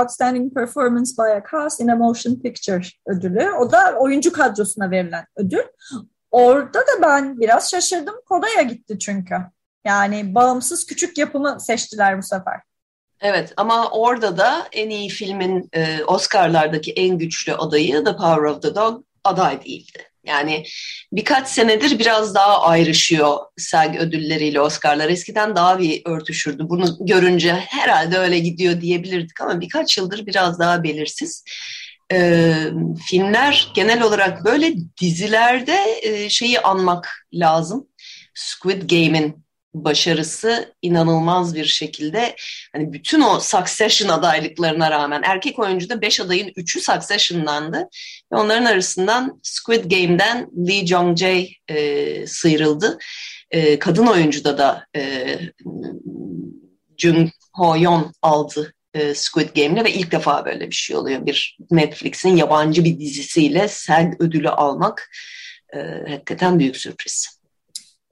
[0.00, 3.50] Outstanding Performance by a Cast in a Motion Picture ödülü.
[3.50, 5.64] O da oyuncu kadrosuna verilen ödül.
[6.30, 8.14] Orada da ben biraz şaşırdım.
[8.26, 9.34] Koda'ya gitti çünkü.
[9.84, 12.60] Yani bağımsız küçük yapımı seçtiler bu sefer.
[13.20, 15.70] Evet ama orada da en iyi filmin
[16.06, 20.07] Oscar'lardaki en güçlü adayı The Power of the Dog aday değildi.
[20.24, 20.64] Yani
[21.12, 25.08] birkaç senedir biraz daha ayrışıyor SAG ödülleriyle Oscar'lar.
[25.08, 26.62] Eskiden daha bir örtüşürdü.
[26.68, 31.44] Bunu görünce herhalde öyle gidiyor diyebilirdik ama birkaç yıldır biraz daha belirsiz.
[32.12, 32.54] Ee,
[33.08, 37.88] filmler genel olarak böyle dizilerde e, şeyi anmak lazım.
[38.34, 39.47] Squid Game'in
[39.84, 42.36] başarısı inanılmaz bir şekilde
[42.72, 47.88] hani bütün o Succession adaylıklarına rağmen erkek oyuncuda 5 adayın 3'ü Succession'dandı.
[48.32, 52.98] Ve onların arasından Squid Game'den Lee Jong-jae e, sıyrıldı.
[53.50, 55.38] E, kadın oyuncuda da e,
[56.98, 61.26] Jung Ho-yeon aldı e, Squid Game'le ve ilk defa böyle bir şey oluyor.
[61.26, 65.10] Bir Netflix'in yabancı bir dizisiyle SAG ödülü almak
[65.74, 67.37] e, hakikaten büyük sürpriz.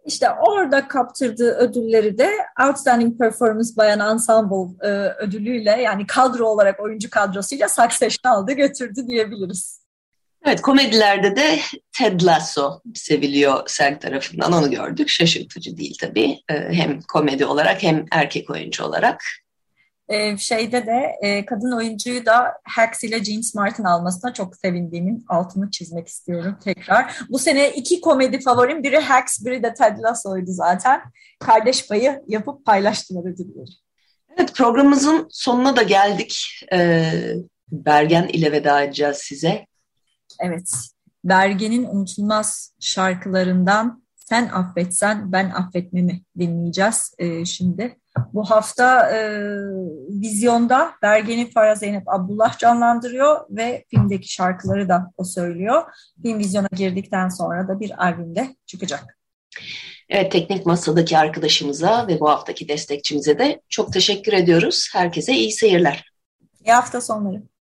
[0.07, 2.31] İşte orada kaptırdığı ödülleri de
[2.67, 4.89] Outstanding Performance by an Ensemble e,
[5.19, 9.87] ödülüyle yani kadro olarak oyuncu kadrosuyla Succession aldı götürdü diyebiliriz.
[10.45, 11.59] Evet komedilerde de
[11.99, 15.09] Ted Lasso seviliyor SERG tarafından onu gördük.
[15.09, 16.41] Şaşırtıcı değil tabii.
[16.49, 19.23] E, hem komedi olarak hem erkek oyuncu olarak.
[20.09, 25.71] Ee, şeyde de e, kadın oyuncuyu da Hacks ile Jean Smart'ın almasına çok sevindiğimin altını
[25.71, 27.17] çizmek istiyorum tekrar.
[27.29, 31.03] Bu sene iki komedi favorim biri Hacks biri de Ted Lasso'ydu zaten.
[31.41, 33.71] Kardeş payı yapıp paylaştılar ödülleri.
[34.37, 36.65] Evet programımızın sonuna da geldik.
[36.73, 37.35] Ee,
[37.73, 39.67] Bergen ile veda edeceğiz size.
[40.41, 40.71] Evet.
[41.25, 47.97] Bergen'in unutulmaz şarkılarından Sen Affetsen Ben Affetmemi dinleyeceğiz e, şimdi.
[48.33, 49.41] Bu hafta e,
[50.09, 55.83] vizyonda Bergen'i Farah Zeynep Abdullah canlandırıyor ve filmdeki şarkıları da o söylüyor.
[56.23, 59.19] Film vizyona girdikten sonra da bir albümde çıkacak.
[60.09, 64.89] Evet, Teknik Masa'daki arkadaşımıza ve bu haftaki destekçimize de çok teşekkür ediyoruz.
[64.93, 66.11] Herkese iyi seyirler.
[66.65, 67.43] İyi hafta sonları.